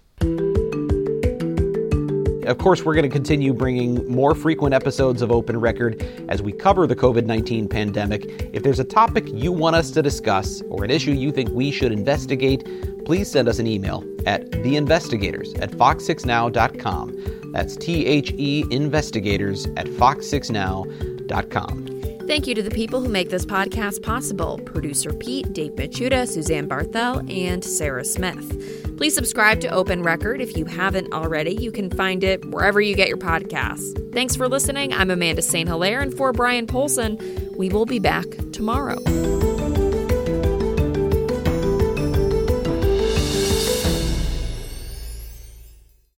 Of 2.45 2.57
course, 2.57 2.83
we're 2.83 2.93
going 2.93 3.03
to 3.03 3.09
continue 3.09 3.53
bringing 3.53 4.05
more 4.09 4.35
frequent 4.35 4.73
episodes 4.73 5.21
of 5.21 5.31
Open 5.31 5.59
Record 5.59 6.05
as 6.27 6.41
we 6.41 6.51
cover 6.51 6.87
the 6.87 6.95
COVID 6.95 7.25
19 7.25 7.69
pandemic. 7.69 8.49
If 8.53 8.63
there's 8.63 8.79
a 8.79 8.83
topic 8.83 9.25
you 9.27 9.51
want 9.51 9.75
us 9.75 9.91
to 9.91 10.01
discuss 10.01 10.61
or 10.69 10.83
an 10.83 10.91
issue 10.91 11.11
you 11.11 11.31
think 11.31 11.49
we 11.49 11.71
should 11.71 11.91
investigate, 11.91 12.67
please 13.05 13.31
send 13.31 13.47
us 13.47 13.59
an 13.59 13.67
email 13.67 14.03
at 14.25 14.49
theinvestigators 14.51 15.59
at 15.61 15.71
fox6now.com. 15.71 17.51
That's 17.53 17.75
T 17.75 18.05
H 18.05 18.33
E 18.37 18.65
investigators 18.71 19.67
at 19.77 19.85
fox6now.com. 19.85 21.92
Thank 22.25 22.47
you 22.47 22.55
to 22.55 22.63
the 22.63 22.71
people 22.71 23.01
who 23.01 23.09
make 23.09 23.29
this 23.29 23.45
podcast 23.45 24.01
possible 24.01 24.57
producer 24.65 25.11
Pete, 25.11 25.51
Dave 25.51 25.73
Machuda, 25.73 26.25
Suzanne 26.27 26.69
Barthel, 26.69 27.29
and 27.31 27.63
Sarah 27.63 28.05
Smith. 28.05 28.95
Please 28.97 29.13
subscribe 29.13 29.59
to 29.61 29.67
Open 29.67 30.03
Record 30.03 30.39
if 30.39 30.55
you 30.55 30.63
haven't 30.63 31.13
already. 31.13 31.51
You 31.51 31.71
can 31.71 31.89
find 31.89 32.23
it 32.23 32.45
wherever 32.45 32.79
you 32.79 32.95
get 32.95 33.09
your 33.09 33.17
podcasts. 33.17 34.13
Thanks 34.13 34.35
for 34.37 34.47
listening. 34.47 34.93
I'm 34.93 35.11
Amanda 35.11 35.41
St. 35.41 35.67
Hilaire, 35.67 35.99
and 35.99 36.13
for 36.15 36.31
Bryan 36.31 36.65
Polcyn, 36.65 37.19
we 37.57 37.67
will 37.69 37.85
be 37.85 37.99
back 37.99 38.25
tomorrow. 38.53 39.52